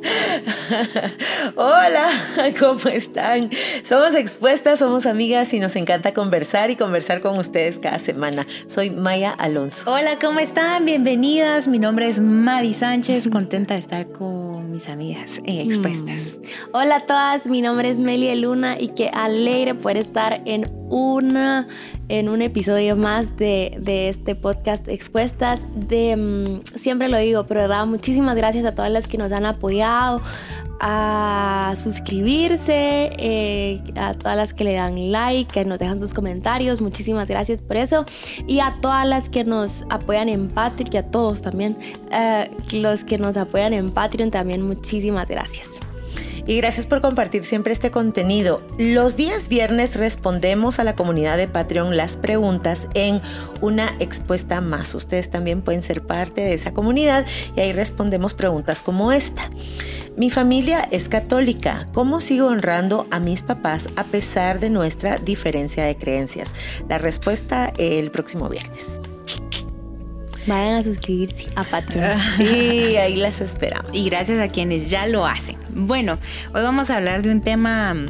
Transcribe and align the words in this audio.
Hola, 1.56 2.08
¿cómo 2.58 2.88
están? 2.90 3.50
Somos 3.82 4.14
expuestas, 4.14 4.78
somos 4.78 5.06
amigas 5.06 5.52
y 5.54 5.60
nos 5.60 5.76
encanta 5.76 6.12
conversar 6.14 6.70
y 6.70 6.76
conversar 6.76 7.20
con 7.20 7.38
ustedes 7.38 7.78
cada 7.78 7.98
semana. 7.98 8.46
Soy 8.66 8.90
Maya 8.90 9.32
Alonso. 9.32 9.90
Hola, 9.90 10.18
¿cómo 10.20 10.38
están? 10.40 10.84
Bienvenidas. 10.84 11.68
Mi 11.68 11.78
nombre 11.78 12.08
es 12.08 12.20
Mavi 12.20 12.74
Sánchez, 12.74 13.28
contenta 13.28 13.74
de 13.74 13.80
estar 13.80 14.08
con 14.08 14.70
mis 14.70 14.88
amigas 14.88 15.38
en 15.44 15.68
Expuestas. 15.68 16.38
Mm. 16.38 16.76
Hola 16.76 16.96
a 16.96 17.06
todas, 17.06 17.46
mi 17.46 17.60
nombre 17.60 17.90
es 17.90 17.98
Melia 17.98 18.34
Luna 18.34 18.76
y 18.78 18.88
qué 18.88 19.10
alegre 19.12 19.74
poder 19.74 19.98
estar 19.98 20.42
en 20.46 20.70
una 20.88 21.68
en 22.12 22.28
un 22.28 22.42
episodio 22.42 22.94
más 22.94 23.38
de, 23.38 23.80
este 24.10 24.34
podcast 24.34 24.86
Expuestas. 24.86 25.60
De, 25.74 26.14
mm, 26.14 26.78
siempre 26.78 27.08
lo 27.08 27.16
digo, 27.16 27.46
pero 27.46 27.62
verdad, 27.62 27.86
muchísimas 27.86 28.36
gracias 28.36 28.66
a 28.66 28.74
todas 28.74 28.90
las 28.90 29.08
que 29.08 29.16
nos 29.16 29.32
han 29.32 29.46
apoyado 29.46 30.20
a 30.78 31.74
suscribirse, 31.82 33.12
eh, 33.16 33.80
a 33.96 34.12
todas 34.12 34.36
las 34.36 34.52
que 34.52 34.64
le 34.64 34.74
dan 34.74 35.10
like, 35.10 35.50
que 35.50 35.64
nos 35.64 35.78
dejan 35.78 36.00
sus 36.00 36.12
comentarios, 36.12 36.82
muchísimas 36.82 37.28
gracias 37.28 37.62
por 37.62 37.78
eso. 37.78 38.04
Y 38.46 38.60
a 38.60 38.76
todas 38.82 39.06
las 39.06 39.30
que 39.30 39.44
nos 39.44 39.86
apoyan 39.88 40.28
en 40.28 40.48
Patreon, 40.48 40.90
y 40.92 40.96
a 40.98 41.10
todos 41.10 41.40
también, 41.40 41.78
eh, 42.10 42.50
los 42.72 43.04
que 43.04 43.16
nos 43.16 43.38
apoyan 43.38 43.72
en 43.72 43.90
Patreon 43.90 44.30
también, 44.30 44.60
muchísimas 44.60 45.28
gracias 45.30 45.80
y 46.46 46.56
gracias 46.56 46.86
por 46.86 47.00
compartir 47.00 47.44
siempre 47.44 47.72
este 47.72 47.90
contenido. 47.90 48.62
Los 48.78 49.16
días 49.16 49.48
viernes 49.48 49.96
respondemos 49.96 50.78
a 50.78 50.84
la 50.84 50.96
comunidad 50.96 51.36
de 51.36 51.48
Patreon 51.48 51.96
las 51.96 52.16
preguntas 52.16 52.88
en 52.94 53.20
una 53.60 53.94
expuesta 54.00 54.60
más. 54.60 54.94
Ustedes 54.94 55.30
también 55.30 55.62
pueden 55.62 55.82
ser 55.82 56.02
parte 56.02 56.40
de 56.40 56.54
esa 56.54 56.72
comunidad 56.72 57.26
y 57.56 57.60
ahí 57.60 57.72
respondemos 57.72 58.34
preguntas 58.34 58.82
como 58.82 59.12
esta. 59.12 59.50
Mi 60.16 60.30
familia 60.30 60.86
es 60.90 61.08
católica. 61.08 61.88
¿Cómo 61.94 62.20
sigo 62.20 62.48
honrando 62.48 63.06
a 63.10 63.18
mis 63.18 63.42
papás 63.42 63.88
a 63.96 64.04
pesar 64.04 64.60
de 64.60 64.68
nuestra 64.68 65.16
diferencia 65.16 65.84
de 65.84 65.96
creencias? 65.96 66.52
La 66.88 66.98
respuesta 66.98 67.72
el 67.78 68.10
próximo 68.10 68.48
viernes. 68.48 68.98
Vayan 70.46 70.74
a 70.74 70.82
suscribirse 70.82 71.48
a 71.54 71.62
Patreon. 71.62 72.18
Sí, 72.36 72.96
ahí 72.96 73.16
las 73.16 73.40
esperamos. 73.40 73.90
Y 73.92 74.08
gracias 74.08 74.40
a 74.40 74.48
quienes 74.48 74.90
ya 74.90 75.06
lo 75.06 75.26
hacen. 75.26 75.56
Bueno, 75.70 76.18
hoy 76.54 76.62
vamos 76.62 76.90
a 76.90 76.96
hablar 76.96 77.22
de 77.22 77.30
un 77.30 77.40
tema 77.40 77.94
mm, 77.94 78.06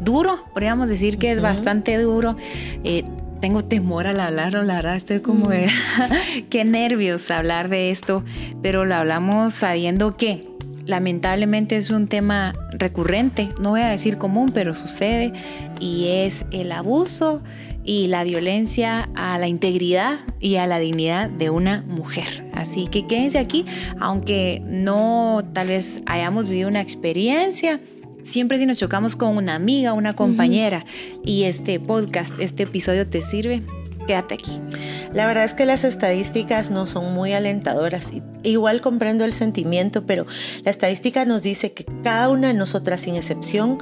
duro, 0.00 0.44
podríamos 0.52 0.88
decir 0.88 1.18
que 1.18 1.32
es 1.32 1.40
bastante 1.40 1.98
duro. 1.98 2.36
Eh, 2.84 3.04
tengo 3.40 3.64
temor 3.64 4.06
al 4.06 4.20
hablarlo, 4.20 4.62
la 4.62 4.76
verdad 4.76 4.96
estoy 4.96 5.20
como 5.20 5.50
de 5.50 5.66
mm. 5.66 6.42
qué 6.50 6.64
nervios 6.64 7.30
hablar 7.30 7.68
de 7.68 7.90
esto, 7.90 8.24
pero 8.62 8.84
lo 8.84 8.94
hablamos 8.94 9.54
sabiendo 9.54 10.16
que 10.16 10.48
lamentablemente 10.86 11.76
es 11.76 11.90
un 11.90 12.06
tema 12.06 12.52
recurrente, 12.72 13.48
no 13.58 13.70
voy 13.70 13.80
a 13.80 13.88
decir 13.88 14.18
común, 14.18 14.50
pero 14.52 14.74
sucede, 14.74 15.32
y 15.80 16.08
es 16.08 16.46
el 16.52 16.72
abuso 16.72 17.42
y 17.84 18.06
la 18.06 18.24
violencia 18.24 19.10
a 19.14 19.38
la 19.38 19.46
integridad 19.46 20.20
y 20.40 20.56
a 20.56 20.66
la 20.66 20.78
dignidad 20.78 21.28
de 21.28 21.50
una 21.50 21.82
mujer. 21.82 22.50
Así 22.54 22.86
que 22.86 23.06
quédense 23.06 23.38
aquí, 23.38 23.66
aunque 24.00 24.62
no 24.64 25.42
tal 25.52 25.68
vez 25.68 26.00
hayamos 26.06 26.48
vivido 26.48 26.68
una 26.68 26.80
experiencia. 26.80 27.80
Siempre 28.22 28.58
si 28.58 28.64
nos 28.64 28.78
chocamos 28.78 29.16
con 29.16 29.36
una 29.36 29.54
amiga, 29.54 29.92
una 29.92 30.14
compañera 30.14 30.86
y 31.24 31.44
este 31.44 31.78
podcast, 31.78 32.34
este 32.40 32.62
episodio 32.62 33.06
te 33.06 33.20
sirve, 33.20 33.62
quédate 34.06 34.34
aquí. 34.34 34.60
La 35.12 35.26
verdad 35.26 35.44
es 35.44 35.52
que 35.52 35.66
las 35.66 35.84
estadísticas 35.84 36.70
no 36.70 36.86
son 36.86 37.12
muy 37.12 37.32
alentadoras. 37.32 38.12
Igual 38.42 38.80
comprendo 38.80 39.24
el 39.24 39.32
sentimiento, 39.32 40.06
pero 40.06 40.26
la 40.62 40.70
estadística 40.70 41.24
nos 41.24 41.42
dice 41.42 41.72
que 41.72 41.84
cada 42.02 42.28
una 42.30 42.48
de 42.48 42.54
nosotras, 42.54 43.02
sin 43.02 43.16
excepción, 43.16 43.78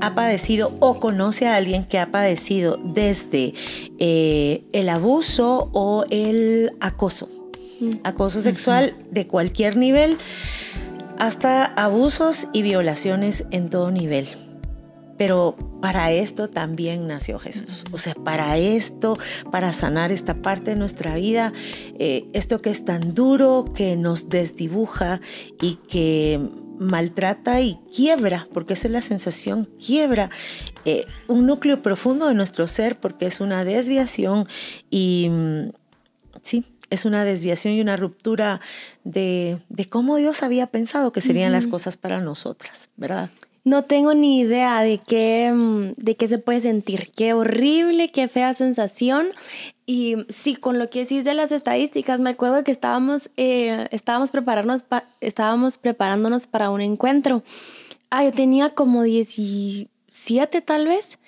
ha 0.00 0.14
padecido 0.14 0.72
o 0.80 1.00
conoce 1.00 1.46
a 1.46 1.56
alguien 1.56 1.84
que 1.84 1.98
ha 1.98 2.10
padecido 2.10 2.78
desde 2.82 3.54
eh, 3.98 4.62
el 4.72 4.88
abuso 4.88 5.70
o 5.72 6.04
el 6.10 6.72
acoso. 6.80 7.28
Mm. 7.80 7.90
Acoso 8.04 8.40
sexual 8.40 8.96
de 9.10 9.26
cualquier 9.26 9.76
nivel 9.76 10.18
hasta 11.18 11.64
abusos 11.64 12.48
y 12.52 12.62
violaciones 12.62 13.44
en 13.50 13.70
todo 13.70 13.90
nivel. 13.90 14.28
Pero 15.16 15.56
para 15.82 16.12
esto 16.12 16.48
también 16.48 17.08
nació 17.08 17.40
Jesús. 17.40 17.84
O 17.90 17.98
sea, 17.98 18.14
para 18.14 18.56
esto, 18.56 19.18
para 19.50 19.72
sanar 19.72 20.12
esta 20.12 20.42
parte 20.42 20.70
de 20.70 20.76
nuestra 20.76 21.16
vida, 21.16 21.52
eh, 21.98 22.28
esto 22.34 22.62
que 22.62 22.70
es 22.70 22.84
tan 22.84 23.14
duro, 23.14 23.64
que 23.74 23.96
nos 23.96 24.28
desdibuja 24.28 25.20
y 25.60 25.74
que 25.88 26.40
maltrata 26.78 27.60
y 27.60 27.78
quiebra, 27.94 28.46
porque 28.52 28.74
esa 28.74 28.88
es 28.88 28.92
la 28.92 29.02
sensación, 29.02 29.68
quiebra 29.84 30.30
eh, 30.84 31.06
un 31.26 31.46
núcleo 31.46 31.82
profundo 31.82 32.28
de 32.28 32.34
nuestro 32.34 32.66
ser, 32.66 32.98
porque 32.98 33.26
es 33.26 33.40
una 33.40 33.64
desviación 33.64 34.46
y 34.90 35.28
mm, 35.30 35.70
sí, 36.42 36.64
es 36.90 37.04
una 37.04 37.24
desviación 37.24 37.74
y 37.74 37.80
una 37.80 37.96
ruptura 37.96 38.60
de, 39.04 39.60
cómo 39.90 40.16
Dios 40.16 40.42
había 40.42 40.66
pensado 40.68 41.12
que 41.12 41.20
serían 41.20 41.52
las 41.52 41.68
cosas 41.68 41.96
para 41.96 42.20
nosotras, 42.20 42.88
¿verdad? 42.96 43.30
No 43.68 43.84
tengo 43.84 44.14
ni 44.14 44.40
idea 44.40 44.80
de 44.80 44.96
qué, 44.96 45.52
mm, 45.54 45.92
de 45.98 46.16
qué 46.16 46.26
se 46.26 46.38
puede 46.38 46.62
sentir. 46.62 47.10
Qué 47.14 47.34
horrible, 47.34 48.08
qué 48.08 48.26
fea 48.26 48.54
sensación. 48.54 49.28
Y 49.84 50.16
sí, 50.30 50.56
con 50.56 50.78
lo 50.78 50.88
que 50.88 51.00
decís 51.00 51.22
de 51.24 51.34
las 51.34 51.52
estadísticas, 51.52 52.18
me 52.18 52.30
acuerdo 52.30 52.64
que 52.64 52.70
estábamos, 52.70 53.30
eh, 53.36 53.86
estábamos, 53.90 54.30
prepararnos 54.30 54.84
estábamos 55.20 55.76
preparándonos 55.76 56.46
para 56.46 56.70
un 56.70 56.80
encuentro. 56.80 57.42
Ah, 58.08 58.24
yo 58.24 58.32
tenía 58.32 58.70
como 58.70 59.02
17 59.02 60.62
tal 60.62 60.86
vez. 60.86 61.18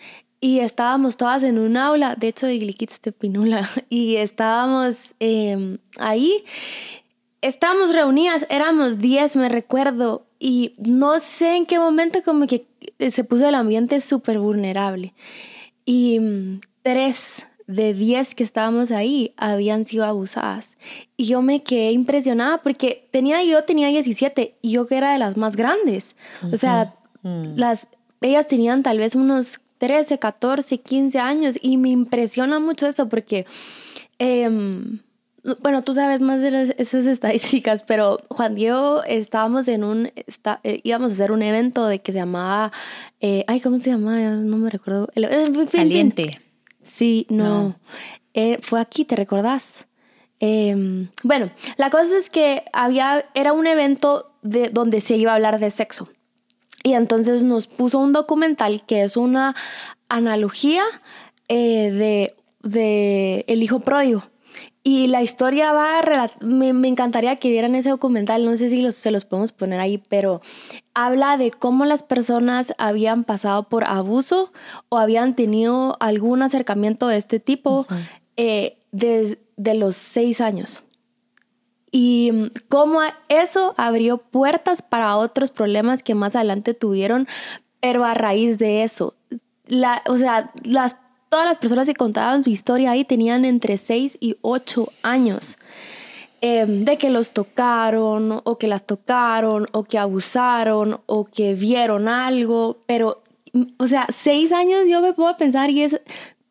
Y 0.41 0.61
estábamos 0.61 1.19
todas 1.19 1.43
en 1.43 1.59
un 1.59 1.77
aula, 1.77 2.15
de 2.15 2.29
hecho 2.29 2.47
de 2.47 2.59
Gliquits 2.59 3.03
de 3.03 3.13
Pinula, 3.13 3.69
y 3.91 4.17
estábamos 4.17 4.97
em, 5.19 5.77
ahí. 5.99 6.43
Estábamos 7.43 7.93
reunidas, 7.93 8.47
éramos 8.49 8.99
10, 8.99 9.37
me 9.37 9.51
recuerdo, 9.51 10.30
y 10.43 10.75
no 10.79 11.21
sé 11.21 11.55
en 11.55 11.67
qué 11.67 11.79
momento 11.79 12.23
como 12.25 12.47
que 12.47 12.67
se 13.11 13.25
puso 13.25 13.47
el 13.47 13.55
ambiente 13.55 14.01
súper 14.01 14.39
vulnerable. 14.39 15.13
Y 15.85 16.19
mm, 16.19 16.61
tres 16.83 17.47
de 17.67 17.93
diez 17.93 18.35
que 18.35 18.43
estábamos 18.43 18.91
ahí 18.91 19.35
habían 19.37 19.85
sido 19.85 20.05
abusadas. 20.07 20.79
Y 21.19 21.27
yo 21.27 21.43
me 21.43 21.63
quedé 21.63 21.93
impresionada 21.93 22.63
porque 22.63 23.07
tenía, 23.13 23.45
yo 23.45 23.63
tenía 23.65 23.89
17 23.89 24.57
y 24.63 24.71
yo 24.71 24.87
que 24.87 24.97
era 24.97 25.13
de 25.13 25.19
las 25.19 25.37
más 25.37 25.57
grandes. 25.57 26.17
O 26.51 26.57
sea, 26.57 26.95
mm. 27.23 27.57
las, 27.57 27.87
ellas 28.23 28.47
tenían 28.47 28.83
tal 28.83 28.97
vez 28.97 29.15
unos 29.15 29.61
13, 29.77 30.19
14, 30.19 30.79
15 30.79 31.19
años 31.19 31.59
y 31.61 31.77
me 31.77 31.91
impresiona 31.91 32.59
mucho 32.59 32.87
eso 32.87 33.09
porque... 33.11 33.45
Em, 34.19 35.01
bueno, 35.61 35.83
tú 35.83 35.95
sabes 35.95 36.21
más 36.21 36.41
de 36.41 36.75
esas 36.79 37.07
estadísticas, 37.07 37.83
pero 37.83 38.19
Juan 38.29 38.55
Diego 38.55 39.03
estábamos 39.05 39.69
en 39.69 39.85
un, 39.85 40.07
eh, 40.65 40.81
íbamos 40.83 41.13
a 41.13 41.15
hacer 41.15 41.33
un 41.33 41.43
evento 41.43 41.87
de 41.87 42.01
que 42.01 42.13
se 42.13 42.19
llamaba, 42.19 42.73
eh, 43.21 43.45
ay, 43.47 43.61
¿cómo 43.61 43.81
se 43.81 43.91
llamaba? 43.91 44.19
No 44.19 44.57
me 44.59 44.71
recuerdo. 44.71 45.09
Eh, 45.15 45.47
Caliente. 45.73 46.41
Sí, 46.83 47.27
no. 47.31 47.77
fue 48.63 48.81
aquí, 48.81 49.05
¿te 49.05 49.17
recordás? 49.17 49.87
Em, 50.41 51.09
bueno, 51.23 51.51
la 51.77 51.91
cosa 51.91 52.17
es 52.19 52.31
que 52.31 52.65
había, 52.73 53.27
era 53.35 53.53
un 53.53 53.67
evento 53.67 54.33
de, 54.43 54.69
donde 54.69 55.01
se 55.01 55.17
iba 55.17 55.33
a 55.33 55.35
hablar 55.35 55.59
de 55.59 55.71
sexo. 55.71 56.09
Y 56.83 56.95
entonces 56.95 57.43
nos 57.43 57.67
puso 57.67 57.99
un 57.99 58.13
documental 58.13 58.83
que 58.87 59.03
es 59.03 59.19
una 59.19 59.55
analogía 60.09 60.83
de, 61.49 62.35
de 62.63 63.45
El 63.49 63.63
Hijo 63.63 63.81
Pródigo. 63.81 64.30
Y 64.83 65.09
la 65.09 65.23
historia 65.23 65.73
va, 65.73 66.01
me, 66.41 66.73
me, 66.73 66.89
encantaría 66.89 67.37
que 67.37 67.51
vieran 67.51 67.75
ese 67.75 67.91
documental, 67.91 68.47
no 68.47 68.57
sé 68.57 68.71
si 68.71 68.81
los, 68.81 68.95
se 68.97 69.11
los 69.11 69.27
podemos 69.27 69.53
poner 69.53 69.79
ahí, 69.79 69.99
pero 69.99 70.41
habla 70.95 71.37
de 71.37 71.51
cómo 71.51 71.85
las 71.85 72.03
personas 72.03 72.75
habían 72.79 73.25
pasado 73.25 73.69
por 73.69 73.85
abuso 73.85 74.53
o 74.89 74.97
habían 74.97 75.37
tenido 75.37 75.99
algún 76.01 76.41
acercamiento 76.43 77.09
de 77.09 77.19
este 77.19 77.41
tipo 77.41 77.87
desde 78.37 79.33
eh, 79.33 79.39
de 79.57 79.75
los 79.75 79.97
seis 79.97 80.41
años. 80.41 80.83
Y 81.93 82.31
mm, 82.33 82.47
cómo 82.69 83.01
eso 83.29 83.75
abrió 83.77 84.17
puertas 84.19 84.81
para 84.81 85.17
otros 85.17 85.51
problemas 85.51 86.03
que 86.03 86.15
más 86.15 86.35
adelante 86.37 86.73
tuvieron, 86.73 87.29
pero 87.81 88.05
a 88.05 88.15
raíz 88.15 88.57
de 88.57 88.83
eso, 88.83 89.15
la, 89.67 90.03
o 90.07 90.17
sea, 90.17 90.53
las 90.65 90.97
todas 91.31 91.47
las 91.47 91.59
personas 91.59 91.87
que 91.87 91.95
contaban 91.95 92.43
su 92.43 92.51
historia 92.51 92.91
ahí 92.91 93.05
tenían 93.05 93.47
entre 93.47 93.79
6 93.79 94.19
y 94.21 94.37
8 94.43 94.93
años. 95.03 95.57
Em, 96.43 96.85
de 96.85 96.97
que 96.97 97.11
los 97.11 97.31
tocaron 97.31 98.41
o 98.45 98.59
que 98.59 98.67
las 98.67 98.87
tocaron 98.87 99.67
o 99.73 99.85
que 99.85 99.99
abusaron 99.99 101.01
o 101.05 101.27
que 101.27 101.55
vieron 101.55 102.09
algo, 102.09 102.79
pero, 102.87 103.23
o 103.79 103.87
sea, 103.87 104.07
6 104.09 104.51
años 104.53 104.81
yo 104.89 105.03
me 105.03 105.13
puedo 105.13 105.37
pensar 105.37 105.71
y 105.71 105.83
es 105.83 106.01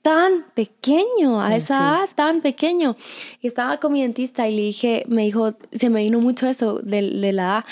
tan 0.03 0.45
pequeño, 0.53 1.41
a 1.41 1.55
esa 1.55 1.95
edad 1.97 2.09
tan 2.15 2.41
pequeño. 2.41 2.95
Y 3.41 3.47
estaba 3.47 3.79
con 3.79 3.93
mi 3.93 4.01
dentista 4.01 4.47
y 4.47 4.55
le 4.55 4.61
dije, 4.61 5.03
me 5.07 5.23
dijo, 5.23 5.53
se 5.71 5.89
me 5.89 6.03
vino 6.03 6.19
mucho 6.19 6.47
eso 6.47 6.79
de, 6.79 7.01
de 7.01 7.33
la 7.33 7.55
edad 7.55 7.65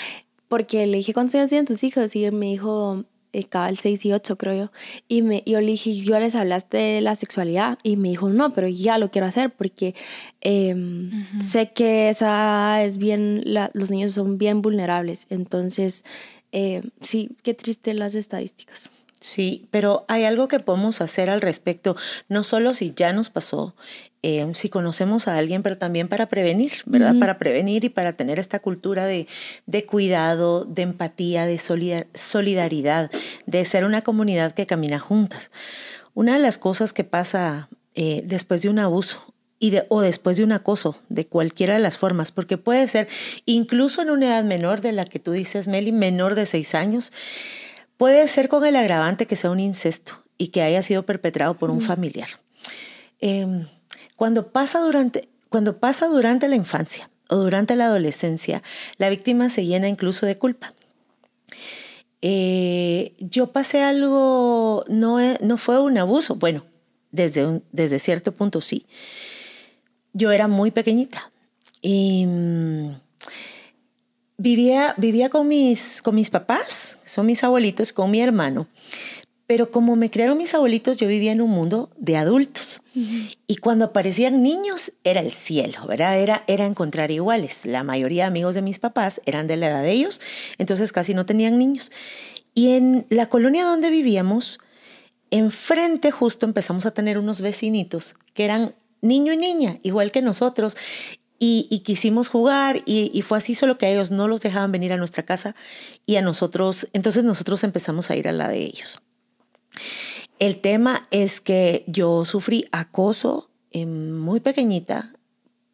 porque 0.48 0.86
le 0.86 0.98
dije, 0.98 1.14
¿cuántos 1.14 1.36
años 1.36 1.50
tienen 1.50 1.66
tus 1.66 1.84
hijos? 1.84 2.16
Y 2.16 2.30
me 2.30 2.46
dijo, 2.46 3.04
eh, 3.32 3.44
cabal 3.44 3.76
6 3.76 4.04
y 4.06 4.12
8 4.12 4.36
creo 4.38 4.54
yo. 4.54 4.72
Y 5.08 5.22
me, 5.22 5.42
yo 5.46 5.60
le 5.60 5.66
dije, 5.68 5.94
yo 5.94 6.18
les 6.18 6.34
hablaste 6.34 6.76
de 6.76 7.00
la 7.00 7.16
sexualidad 7.16 7.78
y 7.82 7.96
me 7.96 8.08
dijo, 8.08 8.28
no, 8.30 8.52
pero 8.52 8.68
ya 8.68 8.98
lo 8.98 9.10
quiero 9.10 9.26
hacer 9.26 9.54
porque 9.54 9.94
em, 10.40 11.10
sé 11.42 11.72
que 11.72 12.08
esa 12.08 12.82
es 12.82 12.98
bien, 12.98 13.42
los 13.72 13.90
niños 13.90 14.12
son 14.12 14.38
bien 14.38 14.62
vulnerables. 14.62 15.26
Entonces, 15.30 16.04
eh, 16.52 16.82
sí, 17.00 17.30
qué 17.42 17.54
triste 17.54 17.94
las 17.94 18.14
estadísticas. 18.14 18.90
Sí, 19.20 19.66
pero 19.70 20.04
hay 20.06 20.24
algo 20.24 20.46
que 20.46 20.60
podemos 20.60 21.00
hacer 21.00 21.28
al 21.28 21.40
respecto, 21.40 21.96
no 22.28 22.44
solo 22.44 22.72
si 22.72 22.92
ya 22.94 23.12
nos 23.12 23.30
pasó, 23.30 23.74
eh, 24.22 24.46
si 24.54 24.68
conocemos 24.68 25.26
a 25.26 25.36
alguien, 25.36 25.62
pero 25.62 25.76
también 25.76 26.08
para 26.08 26.28
prevenir, 26.28 26.72
¿verdad? 26.86 27.16
Para 27.18 27.38
prevenir 27.38 27.84
y 27.84 27.88
para 27.88 28.12
tener 28.12 28.38
esta 28.38 28.60
cultura 28.60 29.06
de, 29.06 29.26
de 29.66 29.86
cuidado, 29.86 30.64
de 30.64 30.82
empatía, 30.82 31.46
de 31.46 31.58
solidaridad, 32.14 33.10
de 33.46 33.64
ser 33.64 33.84
una 33.84 34.02
comunidad 34.02 34.54
que 34.54 34.66
camina 34.66 35.00
juntas. 35.00 35.50
Una 36.14 36.34
de 36.34 36.40
las 36.40 36.58
cosas 36.58 36.92
que 36.92 37.04
pasa 37.04 37.68
eh, 37.94 38.22
después 38.24 38.62
de 38.62 38.68
un 38.68 38.78
abuso 38.78 39.34
y 39.60 39.70
de, 39.70 39.86
o 39.88 40.00
después 40.00 40.36
de 40.36 40.44
un 40.44 40.52
acoso, 40.52 41.00
de 41.08 41.26
cualquiera 41.26 41.74
de 41.74 41.80
las 41.80 41.98
formas, 41.98 42.32
porque 42.32 42.58
puede 42.58 42.86
ser 42.88 43.08
incluso 43.46 44.02
en 44.02 44.10
una 44.10 44.26
edad 44.26 44.44
menor 44.44 44.80
de 44.80 44.92
la 44.92 45.04
que 45.04 45.18
tú 45.18 45.32
dices, 45.32 45.68
Meli, 45.68 45.92
menor 45.92 46.34
de 46.34 46.46
seis 46.46 46.74
años, 46.74 47.12
Puede 47.98 48.28
ser 48.28 48.48
con 48.48 48.64
el 48.64 48.76
agravante 48.76 49.26
que 49.26 49.36
sea 49.36 49.50
un 49.50 49.60
incesto 49.60 50.22
y 50.38 50.48
que 50.48 50.62
haya 50.62 50.82
sido 50.82 51.04
perpetrado 51.04 51.54
por 51.54 51.70
un 51.70 51.82
familiar. 51.82 52.28
Em, 53.20 53.66
cuando, 54.14 54.52
pasa 54.52 54.80
durante, 54.80 55.28
cuando 55.48 55.78
pasa 55.78 56.06
durante 56.06 56.46
la 56.46 56.54
infancia 56.54 57.10
o 57.28 57.36
durante 57.36 57.74
la 57.74 57.86
adolescencia, 57.86 58.62
la 58.98 59.10
víctima 59.10 59.50
se 59.50 59.66
llena 59.66 59.88
incluso 59.88 60.26
de 60.26 60.38
culpa. 60.38 60.74
Eh, 62.22 63.14
yo 63.18 63.52
pasé 63.52 63.82
algo, 63.82 64.84
no, 64.88 65.18
no 65.40 65.58
fue 65.58 65.80
un 65.80 65.98
abuso, 65.98 66.36
bueno, 66.36 66.64
desde, 67.10 67.62
desde 67.72 67.98
cierto 67.98 68.30
punto 68.32 68.60
sí. 68.60 68.86
Yo 70.12 70.30
era 70.30 70.46
muy 70.46 70.70
pequeñita 70.70 71.32
y 71.82 72.26
mm, 72.26 72.94
vivía, 74.38 74.94
vivía 74.96 75.28
con, 75.28 75.48
mis, 75.48 76.00
con 76.00 76.14
mis 76.14 76.30
papás, 76.30 76.98
son 77.04 77.26
mis 77.26 77.44
abuelitos, 77.44 77.92
con 77.92 78.10
mi 78.10 78.22
hermano. 78.22 78.66
Pero 79.46 79.70
como 79.70 79.96
me 79.96 80.10
criaron 80.10 80.36
mis 80.36 80.52
abuelitos, 80.52 80.98
yo 80.98 81.08
vivía 81.08 81.32
en 81.32 81.40
un 81.40 81.50
mundo 81.50 81.90
de 81.96 82.18
adultos. 82.18 82.82
Y 83.46 83.56
cuando 83.56 83.86
aparecían 83.86 84.42
niños, 84.42 84.92
era 85.04 85.20
el 85.20 85.32
cielo, 85.32 85.86
¿verdad? 85.86 86.18
Era, 86.18 86.44
era 86.48 86.66
encontrar 86.66 87.10
iguales. 87.10 87.64
La 87.64 87.82
mayoría 87.82 88.24
de 88.24 88.28
amigos 88.28 88.54
de 88.54 88.60
mis 88.60 88.78
papás 88.78 89.22
eran 89.24 89.46
de 89.46 89.56
la 89.56 89.68
edad 89.68 89.82
de 89.82 89.92
ellos, 89.92 90.20
entonces 90.58 90.92
casi 90.92 91.14
no 91.14 91.24
tenían 91.24 91.58
niños. 91.58 91.90
Y 92.54 92.72
en 92.72 93.06
la 93.08 93.30
colonia 93.30 93.64
donde 93.64 93.88
vivíamos, 93.88 94.60
enfrente 95.30 96.10
justo 96.10 96.44
empezamos 96.44 96.84
a 96.84 96.90
tener 96.90 97.16
unos 97.16 97.40
vecinitos 97.40 98.16
que 98.34 98.44
eran 98.44 98.74
niño 99.00 99.32
y 99.32 99.38
niña, 99.38 99.78
igual 99.82 100.10
que 100.10 100.20
nosotros, 100.20 100.76
y, 101.38 101.80
quisimos 101.84 102.28
jugar 102.28 102.82
y, 102.84 103.22
fue 103.22 103.38
así, 103.38 103.54
solo 103.54 103.78
que 103.78 103.86
a 103.86 103.90
ellos 103.90 104.10
no 104.10 104.26
los 104.26 104.40
dejaban 104.40 104.72
venir 104.72 104.92
a 104.92 104.96
nuestra 104.96 105.24
casa 105.24 105.54
y 106.04 106.16
a 106.16 106.22
nosotros, 106.22 106.88
entonces 106.92 107.22
nosotros 107.24 107.62
empezamos 107.64 108.10
a 108.10 108.16
ir 108.16 108.28
a 108.28 108.32
la 108.32 108.48
de 108.48 108.58
ellos. 108.64 109.00
El 110.38 110.60
tema 110.60 111.06
es 111.10 111.40
que 111.40 111.84
yo 111.86 112.24
sufrí 112.24 112.66
acoso 112.72 113.50
muy 113.74 114.40
pequeñita 114.40 115.12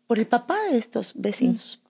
por 0.06 0.18
el 0.18 0.26
papá 0.26 0.58
de 0.70 0.76
estos 0.76 1.12
vecinos. 1.14 1.80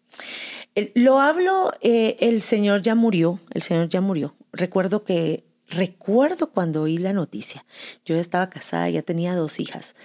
Lo 0.94 1.20
hablo, 1.20 1.72
eh, 1.80 2.16
el 2.20 2.42
señor 2.42 2.82
ya 2.82 2.94
murió, 2.94 3.40
el 3.52 3.62
señor 3.62 3.88
ya 3.88 4.00
murió. 4.00 4.34
Recuerdo 4.52 5.04
que, 5.04 5.44
recuerdo 5.68 6.50
cuando 6.50 6.82
oí 6.82 6.98
la 6.98 7.12
noticia. 7.12 7.64
Yo 8.04 8.16
estaba 8.16 8.50
casada, 8.50 8.88
ya 8.90 9.02
tenía 9.02 9.34
dos 9.34 9.58
hijas. 9.60 9.96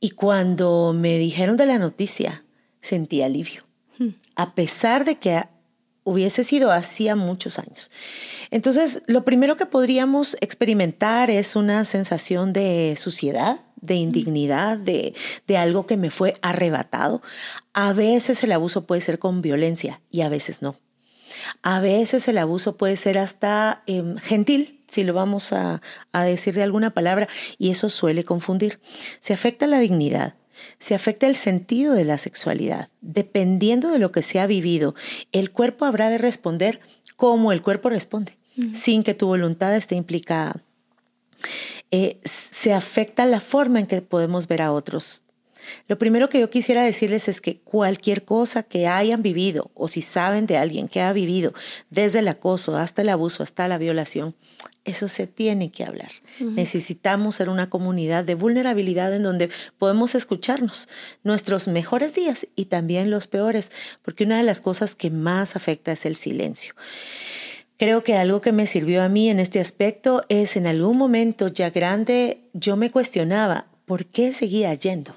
Y 0.00 0.10
cuando 0.10 0.92
me 0.96 1.18
dijeron 1.18 1.56
de 1.56 1.66
la 1.66 1.78
noticia, 1.78 2.44
sentí 2.82 3.22
alivio, 3.22 3.62
hmm. 3.98 4.08
a 4.36 4.54
pesar 4.54 5.06
de 5.06 5.16
que 5.16 5.42
hubiese 6.04 6.44
sido 6.44 6.72
hacía 6.72 7.16
muchos 7.16 7.58
años. 7.58 7.90
Entonces, 8.50 9.02
lo 9.06 9.24
primero 9.24 9.56
que 9.56 9.66
podríamos 9.66 10.36
experimentar 10.40 11.30
es 11.30 11.56
una 11.56 11.84
sensación 11.84 12.52
de 12.52 12.94
suciedad, 12.98 13.60
de 13.76 13.94
hmm. 13.94 13.98
indignidad, 13.98 14.76
de, 14.76 15.14
de, 15.46 15.56
algo 15.56 15.86
que 15.86 15.96
me 15.96 16.10
fue 16.10 16.34
arrebatado. 16.42 17.22
A 17.72 17.92
veces 17.92 18.42
el 18.42 18.52
abuso 18.52 18.86
puede 18.86 19.00
ser 19.00 19.18
con 19.18 19.40
violencia 19.40 20.02
y 20.10 20.20
a 20.20 20.28
veces 20.28 20.60
no. 20.60 20.76
A 21.62 21.80
veces 21.80 22.28
el 22.28 22.38
abuso 22.38 22.76
puede 22.76 22.96
ser 22.96 23.16
hasta 23.16 23.82
em, 23.86 24.16
gentil, 24.18 24.84
si 24.88 25.04
lo 25.04 25.14
vamos 25.14 25.52
a, 25.52 25.80
a 26.12 26.24
decir 26.24 26.54
de 26.54 26.62
alguna 26.62 26.92
palabra, 26.92 27.28
y 27.58 27.70
eso 27.70 27.88
suele 27.88 28.24
confundir. 28.24 28.80
Se 29.20 29.32
afecta 29.32 29.66
la 29.66 29.78
dignidad, 29.78 30.34
se 30.78 30.94
afecta 30.94 31.26
el 31.26 31.36
sentido 31.36 31.94
de 31.94 32.04
la 32.04 32.18
sexualidad. 32.18 32.88
Dependiendo 33.00 33.90
de 33.90 33.98
lo 33.98 34.12
que 34.12 34.22
se 34.22 34.40
ha 34.40 34.46
vivido, 34.46 34.94
el 35.32 35.50
cuerpo 35.50 35.84
habrá 35.84 36.10
de 36.10 36.18
responder 36.18 36.80
como 37.16 37.52
el 37.52 37.62
cuerpo 37.62 37.88
responde, 37.88 38.32
sin 38.74 39.02
que 39.02 39.14
tu 39.14 39.26
voluntad 39.26 39.74
esté 39.76 39.94
implicada. 39.94 40.62
Eh, 41.90 42.18
se 42.24 42.72
afecta 42.72 43.26
la 43.26 43.40
forma 43.40 43.80
en 43.80 43.86
que 43.86 44.02
podemos 44.02 44.48
ver 44.48 44.62
a 44.62 44.72
otros. 44.72 45.21
Lo 45.88 45.98
primero 45.98 46.28
que 46.28 46.40
yo 46.40 46.50
quisiera 46.50 46.82
decirles 46.82 47.28
es 47.28 47.40
que 47.40 47.58
cualquier 47.58 48.24
cosa 48.24 48.62
que 48.62 48.86
hayan 48.86 49.22
vivido 49.22 49.70
o 49.74 49.88
si 49.88 50.00
saben 50.00 50.46
de 50.46 50.56
alguien 50.56 50.88
que 50.88 51.00
ha 51.00 51.12
vivido 51.12 51.52
desde 51.90 52.20
el 52.20 52.28
acoso 52.28 52.76
hasta 52.76 53.02
el 53.02 53.08
abuso, 53.08 53.42
hasta 53.42 53.68
la 53.68 53.78
violación, 53.78 54.34
eso 54.84 55.06
se 55.06 55.26
tiene 55.26 55.70
que 55.70 55.84
hablar. 55.84 56.10
Necesitamos 56.40 57.36
ser 57.36 57.48
una 57.48 57.70
comunidad 57.70 58.24
de 58.24 58.34
vulnerabilidad 58.34 59.14
en 59.14 59.22
donde 59.22 59.48
podemos 59.78 60.14
escucharnos 60.14 60.88
nuestros 61.22 61.68
mejores 61.68 62.14
días 62.14 62.48
y 62.56 62.64
también 62.64 63.10
los 63.10 63.28
peores, 63.28 63.70
porque 64.02 64.24
una 64.24 64.38
de 64.38 64.42
las 64.42 64.60
cosas 64.60 64.96
que 64.96 65.10
más 65.10 65.54
afecta 65.54 65.92
es 65.92 66.04
el 66.04 66.16
silencio. 66.16 66.74
Creo 67.78 68.02
que 68.02 68.16
algo 68.16 68.40
que 68.40 68.52
me 68.52 68.66
sirvió 68.66 69.02
a 69.02 69.08
mí 69.08 69.28
en 69.28 69.40
este 69.40 69.60
aspecto 69.60 70.24
es 70.28 70.56
en 70.56 70.66
algún 70.66 70.96
momento 70.96 71.48
ya 71.48 71.70
grande 71.70 72.48
yo 72.52 72.76
me 72.76 72.90
cuestionaba 72.90 73.66
por 73.86 74.06
qué 74.06 74.32
seguía 74.32 74.72
yendo, 74.74 75.16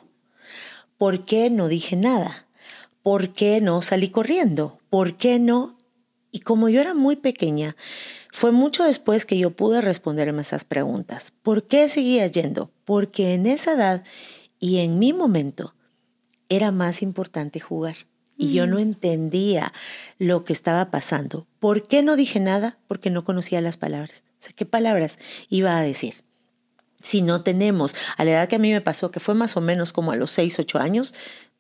por 0.97 1.25
qué 1.25 1.50
no 1.50 1.68
dije 1.68 1.95
nada, 1.95 2.47
por 3.03 3.30
qué 3.30 3.62
no 3.62 3.81
salí 3.81 4.09
corriendo, 4.09 4.80
por 4.89 5.15
qué 5.15 5.39
no. 5.39 5.77
Y 6.31 6.39
como 6.39 6.69
yo 6.69 6.81
era 6.81 6.94
muy 6.94 7.15
pequeña, 7.15 7.75
fue 8.31 8.51
mucho 8.51 8.83
después 8.83 9.25
que 9.25 9.37
yo 9.37 9.52
pude 9.52 9.80
responderme 9.80 10.42
esas 10.42 10.66
preguntas. 10.66 11.31
¿Por 11.42 11.64
qué 11.64 11.87
seguía 11.87 12.28
yendo? 12.28 12.69
Porque 12.83 13.33
en 13.33 13.45
esa 13.45 13.73
edad 13.73 14.04
y 14.59 14.80
en 14.80 14.99
mi 14.99 15.14
momento 15.14 15.73
era 16.49 16.71
más 16.71 17.02
importante 17.02 17.59
jugar. 17.59 17.95
Y 18.37 18.52
yo 18.52 18.68
no 18.68 18.75
mm. 18.75 18.81
entendía 18.81 19.71
lo 20.19 20.44
que 20.44 20.52
estaba 20.52 20.92
pasando. 20.92 21.47
¿Por 21.59 21.87
qué 21.87 22.04
no 22.04 22.18
dije 22.18 22.42
nada? 22.42 22.78
Porque 22.90 23.09
no 23.09 23.23
conocía 23.23 23.61
las 23.61 23.78
palabras. 23.78 24.25
O 24.31 24.42
sea, 24.42 24.54
¿qué 24.54 24.66
palabras 24.66 25.19
iba 25.47 25.78
a 25.78 25.81
decir? 25.81 26.24
Si 27.02 27.21
no 27.21 27.42
tenemos, 27.42 27.95
a 28.18 28.25
la 28.25 28.31
edad 28.31 28.47
que 28.47 28.56
a 28.56 28.59
mí 28.59 28.71
me 28.71 28.81
pasó, 28.81 29.11
que 29.11 29.19
fue 29.19 29.35
más 29.35 29.57
o 29.57 29.61
menos 29.61 29.94
como 29.94 30.11
a 30.11 30.16
los 30.16 30.31
6, 30.31 30.59
8 30.59 30.80
años, 30.80 31.14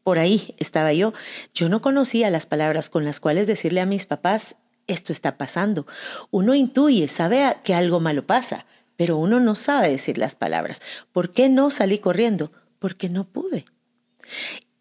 por 0.03 0.19
ahí 0.19 0.53
estaba 0.59 0.93
yo, 0.93 1.13
yo 1.53 1.67
no 1.67 1.81
conocía 1.81 2.29
las 2.29 2.45
palabras 2.45 2.89
con 2.89 3.05
las 3.05 3.19
cuales 3.19 3.47
decirle 3.47 3.81
a 3.81 3.85
mis 3.85 4.05
papás, 4.05 4.55
esto 4.87 5.11
está 5.11 5.37
pasando. 5.37 5.87
Uno 6.31 6.53
intuye, 6.53 7.07
sabe 7.07 7.57
que 7.63 7.73
algo 7.73 7.99
malo 7.99 8.25
pasa, 8.25 8.65
pero 8.97 9.17
uno 9.17 9.39
no 9.39 9.55
sabe 9.55 9.89
decir 9.89 10.17
las 10.17 10.35
palabras. 10.35 10.81
¿Por 11.11 11.31
qué 11.31 11.49
no 11.49 11.69
salí 11.69 11.97
corriendo? 11.97 12.51
Porque 12.79 13.09
no 13.09 13.23
pude. 13.23 13.65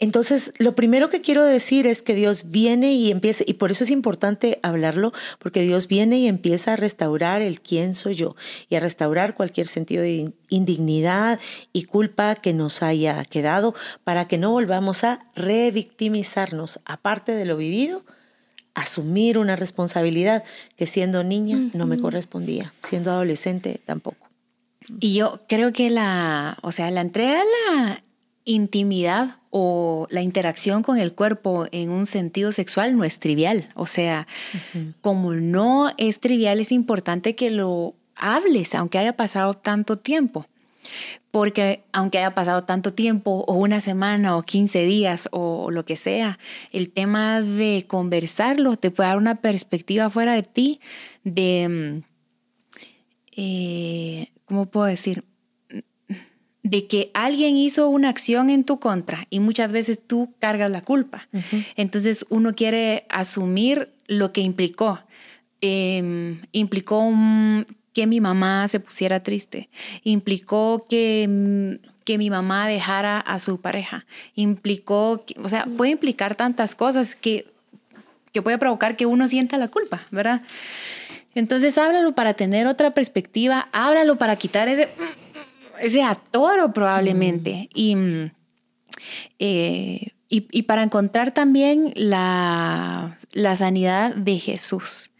Entonces, 0.01 0.53
lo 0.59 0.75
primero 0.75 1.09
que 1.09 1.21
quiero 1.21 1.45
decir 1.45 1.87
es 1.87 2.03
que 2.03 2.15
Dios 2.15 2.51
viene 2.51 2.93
y 2.95 3.11
empieza, 3.13 3.45
y 3.47 3.55
por 3.55 3.71
eso 3.71 3.85
es 3.85 3.91
importante 3.91 4.59
hablarlo, 4.63 5.13
porque 5.39 5.63
Dios 5.63 5.87
viene 5.87 6.19
y 6.19 6.27
empieza 6.27 6.73
a 6.73 6.77
restaurar 6.77 7.43
el 7.43 7.61
quién 7.61 7.95
soy 7.95 8.15
yo 8.15 8.35
y 8.69 8.75
a 8.75 8.81
restaurar 8.81 9.35
cualquier 9.35 9.69
sentido 9.69 10.03
de 10.03 10.33
indignidad 10.49 11.39
y 11.73 11.85
culpa 11.85 12.35
que 12.35 12.53
nos 12.53 12.83
haya 12.83 13.25
quedado 13.25 13.75
para 14.03 14.27
que 14.27 14.37
no 14.37 14.51
volvamos 14.51 15.05
a 15.05 15.27
revictimizarnos, 15.37 16.81
aparte 16.85 17.33
de 17.33 17.45
lo 17.45 17.57
vivido, 17.57 18.05
asumir 18.75 19.39
una 19.39 19.55
responsabilidad 19.55 20.43
que 20.77 20.89
siendo 20.89 21.23
niña 21.23 21.71
no 21.73 21.87
me 21.87 21.99
correspondía, 21.99 22.75
siendo 22.83 23.13
adolescente 23.13 23.81
tampoco. 23.87 24.29
Y 25.01 25.15
yo 25.15 25.41
creo 25.49 25.73
que 25.73 25.89
la, 25.89 26.59
o 26.63 26.73
sea, 26.73 26.91
la 26.91 27.01
entrega 27.01 27.41
a 27.41 27.85
la 27.85 28.04
intimidad 28.45 29.37
o 29.51 30.07
la 30.11 30.23
interacción 30.23 30.83
con 30.83 30.99
el 30.99 31.15
cuerpo 31.15 31.67
en 31.73 31.91
un 31.91 32.07
sentido 32.07 32.53
sexual 32.53 32.97
no 32.97 33.05
es 33.05 33.19
trivial. 33.19 33.71
O 33.75 33.87
sea, 33.87 34.27
como 35.01 35.35
no 35.35 35.93
es 35.97 36.21
trivial, 36.21 36.61
es 36.61 36.73
importante 36.73 37.35
que 37.35 37.51
lo 37.51 37.95
hables, 38.17 38.75
aunque 38.75 38.99
haya 38.99 39.17
pasado 39.17 39.55
tanto 39.55 39.99
tiempo. 39.99 40.47
porque 41.31 41.83
aunque 41.93 42.19
haya 42.19 42.35
pasado 42.35 42.65
tanto 42.65 42.93
tiempo 42.93 43.45
o 43.49 43.55
una 43.55 43.81
semana 43.81 44.37
o 44.37 44.43
15 44.43 44.85
días 44.85 45.29
o 45.33 45.71
lo 45.71 45.85
que 45.85 45.97
sea, 45.97 46.39
el 46.73 46.91
tema 46.91 47.41
de 47.41 47.87
conversarlo 47.89 48.77
te 48.77 48.91
puede 48.91 49.09
dar 49.09 49.19
una 49.19 49.37
perspectiva 49.37 50.11
fuera 50.11 50.35
de 50.35 50.43
ti 50.43 50.81
de, 51.25 51.69
mm, 51.69 52.05
eh, 53.37 54.29
¿cómo 54.45 54.67
puedo 54.67 54.87
decir? 54.87 55.25
De 56.65 56.87
que 56.87 57.11
alguien 57.13 57.57
hizo 57.57 57.89
una 57.89 58.09
acción 58.09 58.51
en 58.51 58.65
tu 58.65 58.81
contra 58.81 59.27
y 59.31 59.39
muchas 59.39 59.71
veces 59.71 60.01
tú 60.05 60.33
cargas 60.41 60.71
la 60.71 60.81
culpa. 60.81 61.29
Entonces 61.77 62.25
uno 62.31 62.55
quiere 62.55 63.05
asumir 63.11 63.91
lo 64.09 64.33
que 64.33 64.41
implicó. 64.41 64.99
Em, 65.61 66.41
implicó 66.53 67.01
un, 67.01 67.67
que 67.93 68.07
mi 68.07 68.21
mamá 68.21 68.67
se 68.69 68.81
pusiera 68.81 69.23
triste, 69.23 69.69
implicó 70.05 70.87
que, 70.89 71.27
mm, 71.29 71.87
que 72.05 72.19
mi 72.19 72.29
mamá 72.29 72.67
dejara 72.67 73.21
a 73.21 73.39
su 73.39 73.61
pareja, 73.61 74.05
implicó, 74.35 75.25
o 75.43 75.49
sea, 75.49 75.67
puede 75.67 75.93
implicar 75.93 76.35
tantas 76.35 76.75
cosas 76.75 77.15
que, 77.15 77.47
que 78.33 78.43
puede 78.43 78.59
provocar 78.59 78.97
que 78.97 79.07
uno 79.07 79.29
sienta 79.29 79.59
la 79.59 79.69
culpa, 79.69 80.03
¿verdad? 80.11 80.43
Entonces 81.35 81.77
háblalo 81.79 82.15
para 82.15 82.35
tener 82.35 82.67
otra 82.67 82.93
perspectiva, 82.93 83.69
háblalo 83.73 84.17
para 84.17 84.37
quitar 84.37 84.69
ese, 84.69 84.89
ese 85.85 86.03
atoro 86.03 86.73
probablemente. 86.73 87.69
Y, 87.75 87.97
mm, 87.97 88.33
eh, 89.39 90.09
y, 90.29 90.47
y, 90.51 90.63
para 90.63 90.83
encontrar 90.83 91.33
también 91.33 91.93
la, 91.95 93.19
la 93.33 93.57
sanidad 93.57 94.15
de 94.15 94.39
Jesús. 94.39 95.11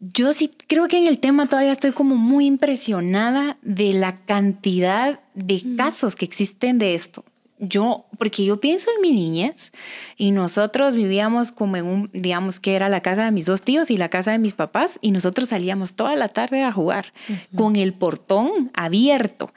Yo 0.00 0.34
sí 0.34 0.50
creo 0.66 0.86
que 0.86 0.98
en 0.98 1.06
el 1.06 1.18
tema 1.18 1.46
todavía 1.46 1.72
estoy 1.72 1.92
como 1.92 2.16
muy 2.16 2.46
impresionada 2.46 3.58
de 3.62 3.92
la 3.94 4.24
cantidad 4.24 5.20
de 5.34 5.62
casos 5.76 6.14
que 6.14 6.26
existen 6.26 6.78
de 6.78 6.94
esto. 6.94 7.24
Yo, 7.68 8.06
porque 8.18 8.44
yo 8.44 8.60
pienso 8.60 8.90
en 8.94 9.02
mi 9.02 9.12
niñez 9.12 9.72
y 10.16 10.30
nosotros 10.30 10.96
vivíamos 10.96 11.52
como 11.52 11.76
en 11.76 11.86
un, 11.86 12.10
digamos 12.12 12.60
que 12.60 12.74
era 12.76 12.88
la 12.88 13.00
casa 13.00 13.24
de 13.24 13.32
mis 13.32 13.46
dos 13.46 13.62
tíos 13.62 13.90
y 13.90 13.96
la 13.96 14.08
casa 14.08 14.32
de 14.32 14.38
mis 14.38 14.52
papás 14.52 14.98
y 15.00 15.10
nosotros 15.10 15.48
salíamos 15.50 15.94
toda 15.94 16.16
la 16.16 16.28
tarde 16.28 16.62
a 16.62 16.72
jugar 16.72 17.12
con 17.56 17.76
el 17.76 17.94
portón 17.94 18.70
abierto. 18.74 19.52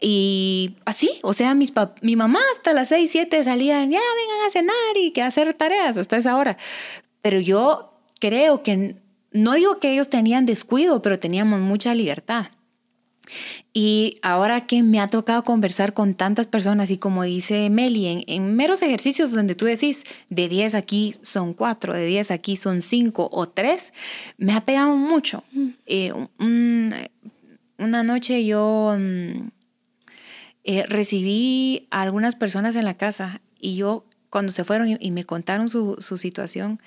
Y 0.00 0.76
así, 0.86 1.20
o 1.22 1.34
sea, 1.34 1.54
mis 1.54 1.72
mi 2.00 2.16
mamá 2.16 2.40
hasta 2.54 2.72
las 2.72 2.88
seis, 2.88 3.10
siete 3.10 3.44
salían, 3.44 3.90
ya 3.90 4.00
vengan 4.00 4.46
a 4.46 4.50
cenar 4.50 4.96
y 4.96 5.10
que 5.10 5.22
hacer 5.22 5.52
tareas 5.54 5.96
hasta 5.96 6.16
esa 6.16 6.36
hora. 6.36 6.56
Pero 7.20 7.38
yo 7.38 7.92
creo 8.18 8.62
que 8.62 8.96
no 9.32 9.54
digo 9.54 9.78
que 9.78 9.92
ellos 9.92 10.08
tenían 10.08 10.46
descuido, 10.46 11.02
pero 11.02 11.18
teníamos 11.18 11.60
mucha 11.60 11.94
libertad. 11.94 12.46
Y 13.72 14.18
ahora 14.22 14.66
que 14.66 14.82
me 14.82 15.00
ha 15.00 15.08
tocado 15.08 15.44
conversar 15.44 15.94
con 15.94 16.14
tantas 16.14 16.46
personas 16.46 16.90
y 16.90 16.98
como 16.98 17.22
dice 17.22 17.70
Meli, 17.70 18.24
en, 18.26 18.56
meros 18.56 18.82
ejercicios 18.82 19.32
donde 19.32 19.54
tú 19.54 19.64
decís, 19.64 20.04
de 20.28 20.48
10 20.48 20.74
aquí 20.74 21.14
son 21.22 21.54
4, 21.54 21.94
de 21.94 22.06
10 22.06 22.30
aquí 22.30 22.56
son 22.56 22.82
5 22.82 23.28
o 23.32 23.48
3, 23.48 23.92
me 24.38 24.52
ha 24.54 24.64
pegado 24.64 24.96
mucho. 24.96 25.44
Mm. 25.52 25.68
Eh, 25.86 26.12
una 27.78 28.02
noche 28.02 28.44
yo 28.44 28.96
mm, 28.98 29.48
eh, 30.64 30.86
recibí 30.86 31.86
a 31.90 32.02
algunas 32.02 32.36
personas 32.36 32.76
en 32.76 32.84
la 32.84 32.94
casa 32.94 33.40
y 33.58 33.76
yo 33.76 34.04
cuando 34.30 34.52
se 34.52 34.64
fueron 34.64 34.96
y, 35.00 35.10
me 35.10 35.24
contaron 35.24 35.68
su, 35.68 35.96
su 35.98 36.16
situación, 36.16 36.80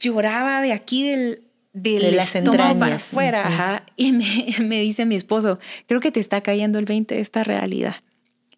lloraba 0.00 0.60
de 0.60 0.72
aquí 0.72 1.08
del, 1.08 1.45
del 1.76 2.00
de 2.00 2.12
las 2.12 2.34
estómago 2.34 2.78
para 2.78 2.96
afuera. 2.96 3.46
Ajá. 3.46 3.82
Y 3.96 4.12
me, 4.12 4.56
me, 4.60 4.80
dice 4.80 5.06
mi 5.06 5.14
esposo, 5.14 5.58
creo 5.86 6.00
que 6.00 6.10
te 6.10 6.20
está 6.20 6.40
cayendo 6.40 6.78
el 6.78 6.84
20 6.84 7.14
de 7.14 7.20
esta 7.20 7.44
realidad. 7.44 7.96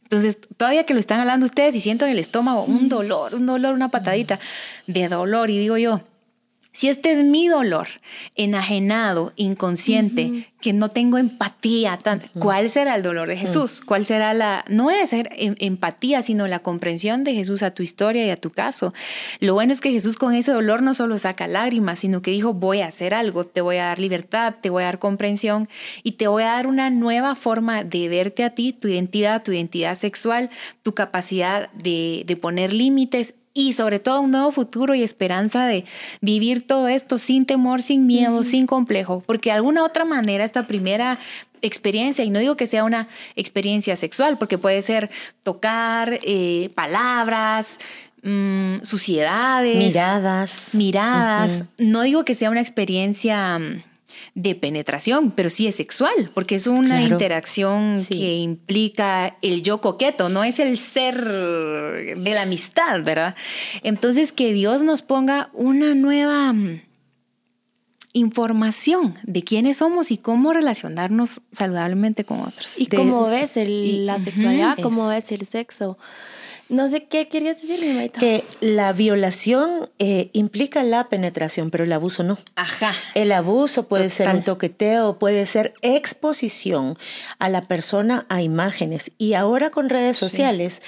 Entonces, 0.02 0.38
todavía 0.56 0.84
que 0.84 0.94
lo 0.94 1.00
están 1.00 1.20
hablando 1.20 1.44
ustedes 1.44 1.74
y 1.74 1.80
siento 1.80 2.06
en 2.06 2.12
el 2.12 2.18
estómago 2.18 2.64
un 2.64 2.88
dolor, 2.88 3.34
un 3.34 3.46
dolor, 3.46 3.74
una 3.74 3.90
patadita 3.90 4.40
de 4.86 5.08
dolor. 5.08 5.50
Y 5.50 5.58
digo 5.58 5.76
yo, 5.76 6.00
si 6.72 6.88
este 6.88 7.10
es 7.10 7.24
mi 7.24 7.48
dolor, 7.48 7.88
enajenado, 8.36 9.32
inconsciente, 9.36 10.48
que 10.60 10.72
no 10.72 10.90
tengo 10.90 11.18
empatía, 11.18 11.98
¿cuál 12.38 12.68
será 12.68 12.94
el 12.96 13.02
dolor 13.02 13.28
de 13.28 13.36
Jesús? 13.36 13.80
¿Cuál 13.80 14.04
será 14.04 14.34
la, 14.34 14.64
no 14.68 14.88
debe 14.88 15.06
ser 15.06 15.30
em, 15.36 15.54
empatía, 15.58 16.22
sino 16.22 16.46
la 16.46 16.60
comprensión 16.60 17.24
de 17.24 17.34
Jesús 17.34 17.62
a 17.62 17.72
tu 17.72 17.82
historia 17.82 18.26
y 18.26 18.30
a 18.30 18.36
tu 18.36 18.50
caso? 18.50 18.92
Lo 19.40 19.54
bueno 19.54 19.72
es 19.72 19.80
que 19.80 19.90
Jesús 19.90 20.16
con 20.16 20.34
ese 20.34 20.52
dolor 20.52 20.82
no 20.82 20.94
solo 20.94 21.18
saca 21.18 21.46
lágrimas, 21.46 22.00
sino 22.00 22.22
que 22.22 22.32
dijo, 22.32 22.54
voy 22.54 22.80
a 22.80 22.86
hacer 22.86 23.14
algo, 23.14 23.44
te 23.44 23.60
voy 23.60 23.76
a 23.76 23.86
dar 23.86 23.98
libertad, 23.98 24.54
te 24.60 24.70
voy 24.70 24.82
a 24.82 24.86
dar 24.86 24.98
comprensión 24.98 25.68
y 26.02 26.12
te 26.12 26.28
voy 26.28 26.42
a 26.42 26.52
dar 26.52 26.66
una 26.66 26.90
nueva 26.90 27.34
forma 27.34 27.82
de 27.82 28.08
verte 28.08 28.44
a 28.44 28.50
ti, 28.50 28.72
tu 28.72 28.88
identidad, 28.88 29.42
tu 29.42 29.52
identidad 29.52 29.94
sexual, 29.96 30.50
tu 30.82 30.94
capacidad 30.94 31.70
de, 31.72 32.24
de 32.26 32.36
poner 32.36 32.72
límites 32.72 33.34
y 33.58 33.72
sobre 33.72 33.98
todo 33.98 34.20
un 34.20 34.30
nuevo 34.30 34.52
futuro 34.52 34.94
y 34.94 35.02
esperanza 35.02 35.66
de 35.66 35.84
vivir 36.20 36.64
todo 36.64 36.86
esto 36.86 37.18
sin 37.18 37.44
temor, 37.44 37.82
sin 37.82 38.06
miedo, 38.06 38.44
sin 38.44 38.68
complejo, 38.68 39.24
porque 39.26 39.50
de 39.50 39.56
alguna 39.56 39.82
otra 39.84 40.04
manera 40.04 40.44
esta 40.44 40.62
primera 40.68 41.18
experiencia, 41.60 42.22
y 42.22 42.30
no 42.30 42.38
digo 42.38 42.56
que 42.56 42.68
sea 42.68 42.84
una 42.84 43.08
experiencia 43.34 43.96
sexual, 43.96 44.38
porque 44.38 44.58
puede 44.58 44.80
ser 44.82 45.10
tocar 45.42 46.20
eh, 46.22 46.70
palabras, 46.76 47.80
mm, 48.22 48.82
suciedades, 48.82 49.76
miradas, 49.76 50.68
miradas, 50.74 51.64
no 51.78 52.02
digo 52.02 52.24
que 52.24 52.36
sea 52.36 52.50
una 52.50 52.60
experiencia 52.60 53.58
mm, 53.58 53.82
de 54.34 54.54
penetración, 54.54 55.30
pero 55.30 55.50
sí 55.50 55.66
es 55.66 55.76
sexual, 55.76 56.30
porque 56.34 56.56
es 56.56 56.66
una 56.66 57.02
interacción 57.02 58.04
que 58.06 58.36
implica 58.36 59.36
el 59.42 59.62
yo 59.62 59.80
coqueto, 59.80 60.28
no 60.28 60.44
es 60.44 60.58
el 60.58 60.78
ser 60.78 61.24
de 61.24 62.30
la 62.34 62.42
amistad, 62.42 63.02
¿verdad? 63.02 63.34
Entonces, 63.82 64.32
que 64.32 64.52
Dios 64.52 64.82
nos 64.82 65.02
ponga 65.02 65.50
una 65.52 65.94
nueva 65.94 66.52
mm, 66.52 66.82
información 68.18 69.14
de 69.22 69.42
quiénes 69.42 69.78
somos 69.78 70.10
y 70.10 70.18
cómo 70.18 70.52
relacionarnos 70.52 71.40
saludablemente 71.52 72.24
con 72.24 72.40
otros. 72.40 72.78
Y 72.80 72.86
cómo 72.86 73.26
ves 73.26 73.52
la 73.56 74.18
sexualidad, 74.18 74.78
cómo 74.82 75.08
ves 75.08 75.32
el 75.32 75.46
sexo. 75.46 75.98
No 76.68 76.88
sé 76.88 77.04
qué 77.06 77.28
querías 77.28 77.62
decir, 77.62 77.94
Maita. 77.94 78.20
Que 78.20 78.44
la 78.60 78.92
violación 78.92 79.88
eh, 79.98 80.28
implica 80.34 80.82
la 80.82 81.08
penetración, 81.08 81.70
pero 81.70 81.84
el 81.84 81.92
abuso 81.92 82.22
no. 82.22 82.36
Ajá. 82.56 82.92
El 83.14 83.32
abuso 83.32 83.88
puede 83.88 84.10
ser 84.10 84.28
un 84.34 84.42
toqueteo, 84.42 85.18
puede 85.18 85.46
ser 85.46 85.72
exposición 85.80 86.98
a 87.38 87.48
la 87.48 87.62
persona 87.62 88.26
a 88.28 88.42
imágenes. 88.42 89.12
Y 89.16 89.32
ahora 89.32 89.70
con 89.70 89.88
redes 89.88 90.18
sociales, 90.18 90.82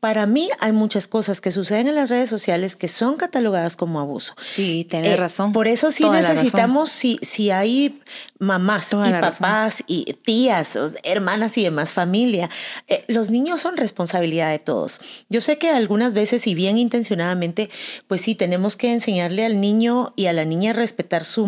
para 0.00 0.26
mí 0.26 0.50
hay 0.60 0.72
muchas 0.72 1.08
cosas 1.08 1.40
que 1.40 1.50
suceden 1.50 1.88
en 1.88 1.94
las 1.94 2.10
redes 2.10 2.28
sociales 2.28 2.76
que 2.76 2.88
son 2.88 3.16
catalogadas 3.16 3.76
como 3.76 4.00
abuso. 4.00 4.34
Sí, 4.54 4.86
tienes 4.88 5.12
eh, 5.12 5.16
razón. 5.16 5.52
Por 5.52 5.68
eso 5.68 5.90
sí 5.90 6.08
necesitamos, 6.08 6.90
si, 6.90 7.18
si 7.22 7.50
hay 7.50 8.00
mamás 8.38 8.92
y 8.92 9.10
papás 9.12 9.82
y 9.86 10.12
tías, 10.24 10.78
hermanas 11.02 11.56
y 11.56 11.64
demás 11.64 11.94
familia, 11.94 12.50
eh, 12.88 13.04
los 13.08 13.30
niños 13.30 13.60
son 13.60 13.76
responsabilidad 13.76 14.50
de 14.50 14.58
todos. 14.58 15.00
Yo 15.28 15.40
sé 15.40 15.58
que 15.58 15.70
algunas 15.70 16.12
veces 16.12 16.46
y 16.46 16.54
bien 16.54 16.78
intencionadamente, 16.78 17.70
pues 18.06 18.20
sí, 18.20 18.34
tenemos 18.34 18.76
que 18.76 18.92
enseñarle 18.92 19.44
al 19.44 19.60
niño 19.60 20.12
y 20.16 20.26
a 20.26 20.32
la 20.32 20.44
niña 20.44 20.70
a 20.70 20.74
respetar 20.74 21.24
su 21.24 21.46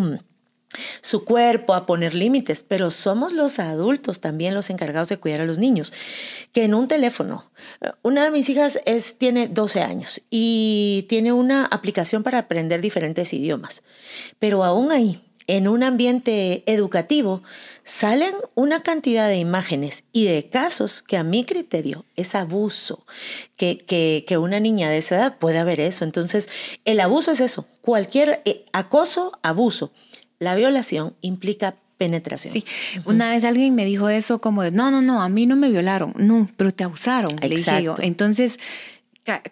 su 1.01 1.25
cuerpo, 1.25 1.73
a 1.73 1.85
poner 1.85 2.15
límites, 2.15 2.63
pero 2.63 2.91
somos 2.91 3.33
los 3.33 3.59
adultos 3.59 4.19
también 4.19 4.53
los 4.53 4.69
encargados 4.69 5.09
de 5.09 5.17
cuidar 5.17 5.41
a 5.41 5.45
los 5.45 5.57
niños. 5.57 5.93
Que 6.53 6.63
en 6.63 6.73
un 6.73 6.87
teléfono, 6.87 7.49
una 8.01 8.23
de 8.23 8.31
mis 8.31 8.49
hijas 8.49 8.79
es, 8.85 9.17
tiene 9.17 9.47
12 9.47 9.81
años 9.81 10.21
y 10.29 11.05
tiene 11.09 11.33
una 11.33 11.65
aplicación 11.65 12.23
para 12.23 12.39
aprender 12.39 12.81
diferentes 12.81 13.33
idiomas, 13.33 13.83
pero 14.37 14.63
aún 14.63 14.91
ahí, 14.91 15.21
en 15.47 15.67
un 15.67 15.83
ambiente 15.83 16.61
educativo, 16.67 17.41
salen 17.83 18.35
una 18.53 18.83
cantidad 18.83 19.27
de 19.27 19.37
imágenes 19.37 20.03
y 20.13 20.27
de 20.27 20.47
casos 20.47 21.01
que 21.01 21.17
a 21.17 21.23
mi 21.23 21.43
criterio 21.43 22.05
es 22.15 22.35
abuso, 22.35 23.03
que, 23.57 23.79
que, 24.27 24.37
una 24.37 24.59
niña 24.59 24.91
de 24.91 24.99
esa 24.99 25.15
edad 25.15 25.37
puede 25.39 25.57
haber 25.57 25.79
eso. 25.79 26.05
Entonces, 26.05 26.49
el 26.85 26.99
abuso 26.99 27.31
es 27.31 27.39
eso, 27.39 27.65
cualquier 27.81 28.43
eh, 28.45 28.65
acoso, 28.73 29.39
abuso. 29.41 29.91
La 30.39 30.55
violación 30.55 31.15
implica 31.21 31.75
penetración. 31.97 32.53
Sí, 32.53 32.65
una 33.05 33.29
vez 33.29 33.43
alguien 33.43 33.75
me 33.75 33.85
dijo 33.85 34.09
eso 34.09 34.39
como 34.39 34.63
de, 34.63 34.71
no, 34.71 34.89
no, 34.89 35.01
no, 35.01 35.21
a 35.21 35.29
mí 35.29 35.45
no 35.45 35.55
me 35.55 35.69
violaron, 35.69 36.13
no, 36.15 36.49
pero 36.57 36.71
te 36.71 36.85
abusaron, 36.85 37.35
Exacto. 37.41 37.97
Entonces, 37.99 38.57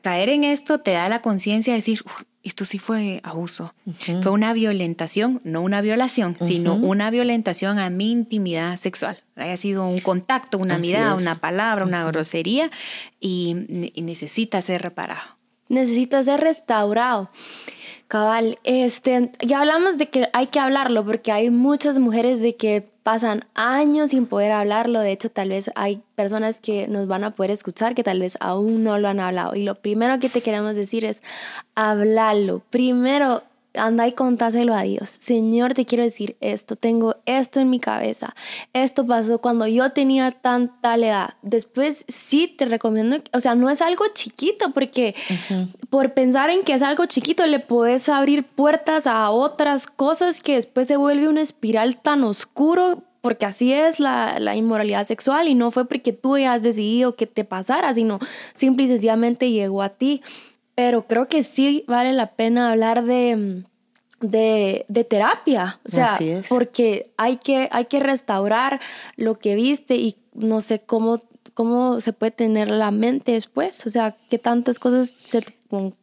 caer 0.02 0.30
en 0.30 0.44
esto 0.44 0.80
te 0.80 0.92
da 0.92 1.10
la 1.10 1.22
conciencia 1.22 1.74
de 1.74 1.80
decir, 1.80 2.04
esto 2.42 2.64
sí 2.66 2.80
fue 2.80 3.20
abuso. 3.24 3.74
Fue 4.22 4.32
una 4.32 4.54
violentación, 4.54 5.42
no 5.44 5.62
una 5.62 5.82
violación, 5.82 6.38
sino 6.40 6.76
una 6.76 7.12
violentación 7.12 7.78
a 7.80 7.90
mi 7.90 8.12
intimidad 8.12 8.78
sexual. 8.78 9.22
Haya 9.36 9.58
sido 9.58 9.86
un 9.86 10.00
contacto, 10.00 10.58
una 10.58 10.78
mirada, 10.78 11.16
una 11.16 11.36
palabra, 11.36 11.86
una 11.86 12.06
grosería 12.06 12.72
y, 13.20 13.92
y 13.94 14.02
necesita 14.02 14.62
ser 14.62 14.82
reparado. 14.82 15.38
Necesita 15.68 16.24
ser 16.24 16.40
restaurado. 16.40 17.30
Cabal, 18.08 18.58
este, 18.64 19.32
ya 19.42 19.60
hablamos 19.60 19.98
de 19.98 20.10
que 20.10 20.30
hay 20.32 20.48
que 20.48 20.60
hablarlo 20.60 21.04
porque 21.04 21.34
hay 21.34 21.50
muchas 21.50 22.00
mujeres 22.00 22.40
de 22.40 22.56
que 22.56 22.90
pasan 23.04 23.46
años 23.54 24.12
sin 24.12 24.28
poder 24.28 24.54
hablarlo. 24.54 25.02
De 25.02 25.12
hecho, 25.12 25.30
tal 25.30 25.50
vez 25.50 25.70
hay 25.76 26.02
personas 26.16 26.62
que 26.62 26.88
nos 26.88 27.08
van 27.08 27.26
a 27.26 27.32
poder 27.36 27.52
escuchar 27.52 27.96
que 27.96 28.04
tal 28.04 28.20
vez 28.20 28.38
aún 28.40 28.86
no 28.86 28.98
lo 28.98 29.10
han 29.10 29.20
hablado. 29.20 29.56
Y 29.56 29.64
lo 29.64 29.76
primero 29.76 30.20
que 30.20 30.30
te 30.30 30.42
queremos 30.42 30.74
decir 30.74 31.04
es 31.04 31.22
hablarlo. 31.76 32.62
Primero, 32.70 33.44
anda 33.78 34.08
y 34.08 34.14
contáselo 34.14 34.74
a 34.74 34.84
Dios. 34.84 35.10
Señor, 35.10 35.74
te 35.74 35.86
quiero 35.86 36.04
decir 36.04 36.38
esto, 36.42 36.76
tengo 36.76 37.16
esto 37.26 37.60
en 37.60 37.70
mi 37.70 37.80
cabeza. 37.80 38.36
Esto 38.74 39.06
pasó 39.06 39.40
cuando 39.40 39.68
yo 39.68 39.92
tenía 39.92 40.32
tanta 40.32 40.96
edad. 40.96 41.36
Después 41.42 42.06
sí 42.08 42.48
te 42.48 42.66
recomiendo, 42.66 43.18
o 43.34 43.40
sea, 43.40 43.56
no 43.56 43.70
es 43.70 43.82
algo 43.82 44.06
chiquito 44.14 44.72
porque 44.74 45.16
por 45.90 46.14
pensar 46.14 46.50
en 46.50 46.64
que 46.64 46.74
es 46.74 46.82
algo 46.82 47.06
chiquito 47.06 47.46
le 47.46 47.60
puedes 47.60 48.10
abrir 48.10 48.44
puertas 48.44 49.08
a 49.08 49.30
otras 49.32 49.88
cosas 49.88 50.40
que 50.40 50.56
después 50.56 50.88
se 50.88 50.98
vuelve 50.98 51.28
una 51.28 51.42
espiral 51.42 51.98
tan 51.98 52.24
oscuro 52.24 53.04
porque 53.22 53.46
así 53.46 53.74
es 53.74 54.00
la, 54.00 54.40
la, 54.40 54.56
inmoralidad 54.56 55.06
sexual 55.06 55.48
y 55.50 55.56
no 55.56 55.72
fue 55.72 55.86
porque 55.86 56.14
tú 56.14 56.36
hayas 56.36 56.62
decidido 56.62 57.16
que 57.16 57.28
te 57.28 57.44
pasara, 57.44 57.94
sino 57.94 58.20
simple 58.54 58.86
y 58.86 58.88
sencillamente 58.88 59.52
llegó 59.52 59.82
a 59.82 59.90
ti 59.90 60.22
pero 60.78 61.08
creo 61.08 61.26
que 61.26 61.42
sí 61.42 61.84
vale 61.88 62.14
la 62.14 62.34
pena 62.34 62.70
hablar 62.70 63.04
de, 63.04 63.64
de, 64.22 65.08
terapia, 65.10 65.80
o 65.84 65.90
sea, 65.90 66.20
porque 66.50 67.12
hay 67.18 67.38
que, 67.38 67.68
hay 67.72 67.86
que 67.86 68.00
restaurar 68.00 68.80
lo 69.16 69.40
que 69.40 69.56
viste 69.56 69.96
y 69.96 70.18
no 70.36 70.62
sé 70.62 70.80
cómo, 70.80 71.24
cómo 71.56 72.00
se 72.00 72.14
puede 72.14 72.30
tener 72.30 72.70
la 72.70 72.92
mente 72.92 73.32
después, 73.32 73.88
o 73.88 73.90
sea, 73.90 74.16
qué 74.30 74.38
tantas 74.38 74.78
cosas, 74.78 75.16
se, 75.24 75.42
con 75.68 75.96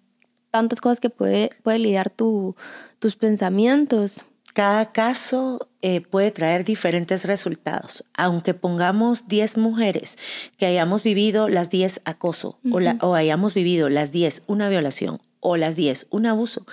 tantas 0.51 0.81
cosas 0.81 0.99
que 0.99 1.09
puede, 1.09 1.51
puede 1.63 1.79
lidiar 1.79 2.11
tu, 2.11 2.57
tus 2.99 3.15
pensamientos. 3.15 4.25
Cada 4.55 4.93
caso 4.93 5.69
eh, 5.83 6.01
puede 6.01 6.31
traer 6.31 6.65
diferentes 6.65 7.25
resultados. 7.25 8.05
Aunque 8.15 8.55
pongamos 8.55 9.27
10 9.27 9.59
mujeres 9.59 10.17
que 10.57 10.67
hayamos 10.67 11.03
vivido 11.03 11.49
las 11.49 11.71
10 11.71 12.03
acoso 12.05 12.61
o, 12.71 12.79
o 13.07 13.15
hayamos 13.15 13.53
vivido 13.53 13.89
las 13.89 14.13
10 14.13 14.45
una 14.47 14.69
violación 14.69 15.19
o 15.41 15.57
las 15.57 15.75
10 15.75 16.07
un 16.11 16.27
abuso, 16.27 16.65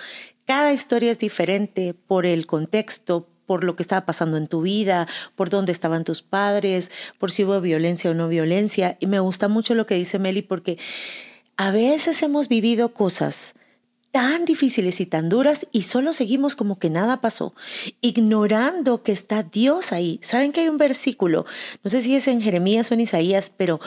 cada 0.46 0.72
historia 0.72 1.10
es 1.10 1.18
diferente 1.18 1.92
por 1.92 2.24
el 2.24 2.46
contexto, 2.46 3.28
por 3.46 3.64
lo 3.64 3.74
que 3.74 3.82
estaba 3.82 4.06
pasando 4.06 4.36
en 4.36 4.46
tu 4.46 4.62
vida, 4.62 5.08
por 5.34 5.50
dónde 5.50 5.72
estaban 5.72 6.04
tus 6.04 6.22
padres, 6.22 6.92
por 7.18 7.32
si 7.32 7.42
hubo 7.44 7.60
violencia 7.60 8.12
o 8.12 8.14
no 8.14 8.28
violencia. 8.28 8.96
Y 9.00 9.08
me 9.08 9.18
gusta 9.18 9.48
mucho 9.48 9.74
lo 9.74 9.86
que 9.86 9.96
dice 9.96 10.20
Meli 10.20 10.42
porque 10.42 10.78
a 11.56 11.72
veces 11.72 12.22
hemos 12.22 12.48
vivido 12.48 12.94
cosas 12.94 13.54
tan 14.12 14.44
difíciles 14.44 15.00
y 15.00 15.06
tan 15.06 15.30
duras 15.30 15.66
y 15.72 15.82
solo 15.82 16.12
seguimos 16.12 16.54
como 16.54 16.78
que 16.78 16.90
nada 16.90 17.22
pasó, 17.22 17.54
ignorando 18.02 19.02
que 19.02 19.10
está 19.10 19.42
Dios 19.42 19.90
ahí. 19.90 20.20
¿Saben 20.22 20.52
que 20.52 20.60
hay 20.60 20.68
un 20.68 20.76
versículo? 20.76 21.46
No 21.82 21.90
sé 21.90 22.02
si 22.02 22.14
es 22.14 22.28
en 22.28 22.42
Jeremías 22.42 22.90
o 22.90 22.94
en 22.94 23.00
Isaías, 23.00 23.50
pero 23.56 23.80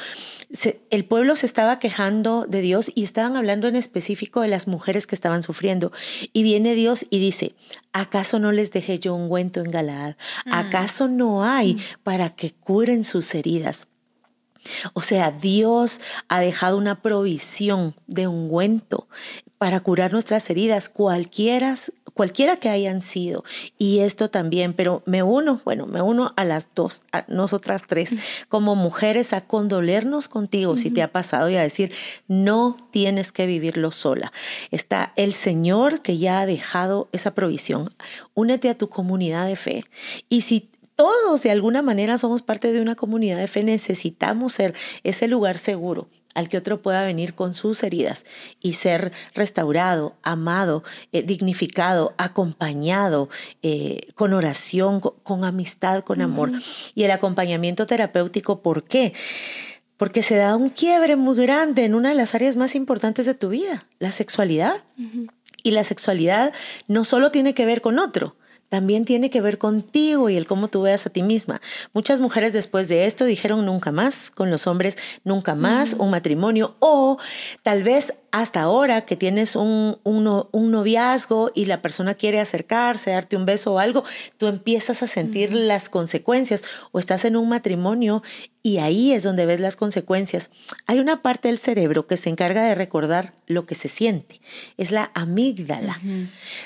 el 0.89 1.05
pueblo 1.05 1.36
se 1.36 1.46
estaba 1.46 1.77
quejando 1.77 2.46
de 2.48 2.62
Dios 2.62 2.91
y 2.96 3.03
estaban 3.03 3.38
hablando 3.38 3.67
en 3.67 3.75
específico 3.75 4.41
de 4.41 4.48
las 4.48 4.67
mujeres 4.67 5.05
que 5.05 5.15
estaban 5.15 5.44
sufriendo. 5.44 5.91
Y 6.34 6.41
viene 6.41 6.74
Dios 6.74 7.05
y 7.12 7.20
dice, 7.20 7.55
¿acaso 7.94 8.39
no 8.39 8.51
les 8.51 8.72
dejé 8.72 8.98
yo 8.98 9.13
un 9.13 9.25
ungüento 9.25 9.62
en 9.62 9.70
Galaad? 9.70 10.15
Mm. 10.46 10.53
¿Acaso 10.53 11.08
no 11.08 11.44
hay 11.44 11.75
mm. 11.75 11.79
para 12.03 12.36
que 12.36 12.51
curen 12.51 13.03
sus 13.03 13.34
heridas? 13.36 13.88
O 14.93 15.01
sea, 15.01 15.31
Dios 15.31 16.01
ha 16.27 16.39
dejado 16.39 16.77
una 16.77 17.01
provisión 17.01 17.95
de 18.07 18.27
ungüento 18.27 19.07
para 19.57 19.79
curar 19.79 20.12
nuestras 20.12 20.50
heridas, 20.50 20.89
cualquiera, 20.89 21.75
cualquiera 22.13 22.57
que 22.57 22.69
hayan 22.69 23.01
sido. 23.01 23.43
Y 23.77 24.00
esto 24.00 24.29
también, 24.29 24.74
pero 24.74 25.01
me 25.05 25.24
uno, 25.24 25.62
bueno, 25.63 25.86
me 25.88 26.01
uno 26.01 26.34
a 26.36 26.43
las 26.43 26.69
dos, 26.75 27.03
a 27.12 27.25
nosotras 27.29 27.84
tres, 27.88 28.12
como 28.50 28.75
mujeres, 28.75 29.34
a 29.34 29.41
condolernos 29.41 30.27
contigo 30.27 30.77
si 30.77 30.91
te 30.91 31.01
ha 31.01 31.12
pasado 31.12 31.50
y 31.50 31.55
a 31.55 31.63
decir, 31.63 31.93
no 32.27 32.77
tienes 32.91 33.31
que 33.31 33.45
vivirlo 33.45 33.91
sola. 33.91 34.31
Está 34.72 35.13
el 35.15 35.34
Señor 35.34 36.01
que 36.01 36.17
ya 36.17 36.41
ha 36.41 36.45
dejado 36.45 37.10
esa 37.12 37.34
provisión. 37.34 37.93
Únete 38.34 38.69
a 38.69 38.77
tu 38.77 38.89
comunidad 38.89 39.48
de 39.48 39.55
fe. 39.55 39.86
Y 40.27 40.41
si 40.41 40.69
todos 40.96 41.42
de 41.44 41.52
alguna 41.52 41.82
manera 41.82 42.18
somos 42.18 42.42
parte 42.42 42.72
de 42.72 42.81
una 42.81 42.96
comunidad 42.96 43.38
de 43.38 43.48
fe, 43.48 43.64
necesitamos 43.64 44.53
ser 44.53 44.74
ese 45.03 45.27
lugar 45.27 45.58
seguro 45.58 46.08
al 46.36 46.50
que 46.50 46.58
otro 46.58 46.81
pueda 46.81 47.03
venir 47.05 47.34
con 47.34 47.53
sus 47.53 47.81
heridas 47.81 48.25
y 48.62 48.74
ser 48.74 49.12
restaurado, 49.34 50.16
amado, 50.22 50.84
eh, 51.12 51.24
dignificado, 51.24 52.14
acompañado, 52.18 53.29
eh, 53.64 54.08
con 54.16 54.34
oración, 54.34 55.00
con, 55.00 55.44
amistad, 55.46 56.03
con 56.03 56.22
amor. 56.22 56.51
Y 56.94 57.03
el 57.03 57.12
acompañamiento 57.12 57.88
terapéutico, 57.88 58.62
¿por 58.62 58.84
qué? 58.84 59.14
Porque 59.98 60.24
se 60.24 60.36
da 60.36 60.58
un 60.58 60.70
quiebre 60.70 61.16
muy 61.16 61.38
grande 61.38 61.86
en 61.86 61.96
una 61.96 62.10
de 62.10 62.16
las 62.16 62.36
áreas 62.36 62.58
más 62.58 62.75
importantes 62.75 63.25
de 63.25 63.34
tu 63.34 63.50
vida, 63.50 63.86
la 64.00 64.12
sexualidad. 64.12 64.84
Y 65.64 65.72
la 65.72 65.86
sexualidad 65.86 66.53
no 66.88 67.05
solo 67.05 67.31
tiene 67.31 67.53
que 67.53 67.66
ver 67.66 67.79
con 67.81 67.98
otro, 67.98 68.36
también 68.75 69.05
tiene 69.05 69.29
que 69.29 69.40
ver 69.40 69.57
contigo 69.57 70.29
y 70.29 70.35
el 70.35 70.48
cómo 70.48 70.68
tú 70.68 70.81
veas 70.81 71.05
a 71.05 71.09
ti 71.09 71.24
misma. 71.24 71.61
Muchas 71.94 72.20
mujeres 72.20 72.51
después 72.51 72.90
de 72.90 73.05
esto 73.05 73.24
dijeron 73.24 73.66
nunca 73.66 73.94
más 73.94 74.31
con 74.31 74.51
los 74.51 74.68
hombres, 74.68 74.98
nunca 75.24 75.55
más 75.55 75.94
un 75.98 76.09
matrimonio 76.09 76.75
o 76.79 77.18
tal 77.64 77.83
vez 77.83 78.16
hasta 78.33 78.64
ahora 78.64 79.05
que 79.05 79.16
tienes 79.16 79.55
un, 79.55 79.98
un, 80.03 80.72
noviazgo 80.72 81.51
y 81.55 81.68
la 81.68 81.81
persona 81.81 82.16
quiere 82.16 82.42
acercarse, 82.42 83.11
darte 83.11 83.38
un 83.38 83.46
beso 83.46 83.75
o 83.75 83.79
algo, 83.79 84.03
tú 84.38 84.48
empiezas 84.48 85.01
a 85.03 85.07
sentir 85.07 85.53
las 85.53 85.88
consecuencias 85.88 86.66
o 86.92 87.00
estás 87.00 87.24
en 87.24 87.38
un 87.38 87.48
matrimonio 87.48 88.24
y 88.66 88.80
ahí 88.80 89.12
es 89.12 89.22
donde 89.22 89.46
ves 89.46 89.60
las 89.60 89.75
consecuencias. 89.75 90.50
Hay 90.88 90.98
una 90.98 91.22
parte 91.22 91.50
del 91.50 91.60
cerebro 91.60 92.08
que 92.08 92.18
se 92.18 92.32
encarga 92.32 92.64
de 92.64 92.74
recordar 92.74 93.36
lo 93.46 93.68
que 93.68 93.75
se 93.75 93.88
siente, 93.88 94.42
es 94.78 94.90
la 94.90 95.12
amígdala, 95.14 96.01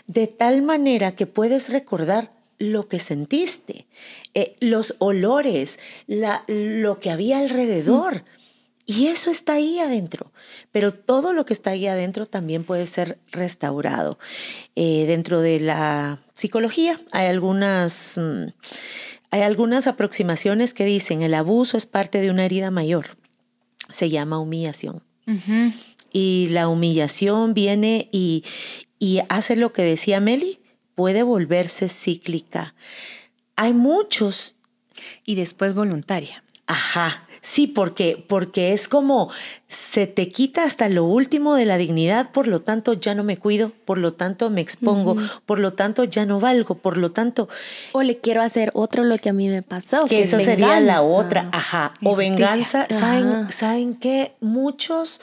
de 0.08 0.28
tal 0.28 0.62
manera 0.62 1.12
que 1.12 1.28
puedes 1.28 1.74
recordar 1.74 2.32
lo 2.58 2.88
que 2.88 3.00
sentiste, 3.00 3.86
eh, 4.34 4.56
los 4.62 4.96
olores, 5.00 5.78
la, 6.08 6.44
lo 6.48 7.02
que 7.02 7.12
había 7.12 7.40
alrededor. 7.40 8.24
Y 8.86 9.08
eso 9.08 9.30
está 9.30 9.54
ahí 9.54 9.80
adentro, 9.80 10.32
pero 10.72 10.94
todo 10.94 11.34
lo 11.34 11.46
que 11.46 11.54
está 11.54 11.72
ahí 11.72 11.86
adentro 11.86 12.28
también 12.28 12.64
puede 12.64 12.88
ser 12.88 13.20
restaurado. 13.34 14.18
Eh, 14.78 15.04
dentro 15.06 15.42
de 15.42 15.60
la 15.60 16.22
psicología 16.34 17.00
hay 17.12 17.28
algunas, 17.28 18.18
mm, 18.18 18.46
hay 19.32 19.42
algunas 19.42 19.88
aproximaciones 19.88 20.74
que 20.74 20.86
dicen 20.86 21.22
el 21.22 21.34
abuso 21.34 21.78
es 21.78 21.86
parte 21.86 22.22
de 22.22 22.30
una 22.30 22.46
herida 22.46 22.72
mayor. 22.72 23.18
Se 23.90 24.10
llama 24.10 24.40
humillación. 24.40 25.04
Y 26.12 26.48
la 26.50 26.68
humillación 26.68 27.54
viene 27.54 28.10
y, 28.12 28.44
y 28.98 29.22
hace 29.30 29.56
lo 29.56 29.74
que 29.74 29.84
decía 29.84 30.20
Meli, 30.20 30.60
puede 30.96 31.22
volverse 31.22 31.88
cíclica. 31.88 32.74
Hay 33.56 33.74
muchos. 33.74 34.56
Y 35.24 35.36
después 35.36 35.76
voluntaria. 35.76 36.44
Ajá, 36.66 37.28
Sí, 37.42 37.68
porque, 37.68 38.24
porque 38.28 38.74
es 38.74 38.88
como 38.88 39.32
se 39.68 40.08
te 40.08 40.30
quita 40.30 40.64
hasta 40.64 40.90
lo 40.90 41.06
último 41.06 41.56
de 41.56 41.66
la 41.66 41.78
dignidad, 41.78 42.32
por 42.32 42.48
lo 42.48 42.62
tanto 42.62 42.94
ya 42.94 43.16
no 43.16 43.24
me 43.24 43.38
cuido, 43.38 43.72
por 43.86 43.98
lo 43.98 44.14
tanto 44.14 44.50
me 44.50 44.62
expongo, 44.62 45.16
por 45.46 45.60
lo 45.60 45.74
tanto 45.74 46.04
ya 46.04 46.26
no 46.26 46.40
valgo, 46.40 46.76
por 46.76 46.98
lo 46.98 47.12
tanto... 47.12 47.48
O 47.94 48.02
le 48.02 48.18
quiero 48.18 48.42
hacer 48.42 48.72
otro 48.74 49.04
lo 49.04 49.18
que 49.18 49.30
a 49.30 49.34
mí 49.34 49.48
me 49.48 49.62
pasó. 49.62 50.06
Que, 50.06 50.24
esa 50.24 50.40
sería 50.40 50.80
la 50.80 51.02
otra, 51.02 51.50
ajá. 51.52 51.94
O 52.04 52.16
venganza, 52.16 52.88
¿saben, 52.90 53.52
¿saben 53.52 53.96
qué? 53.96 54.34
Muchos... 54.42 55.22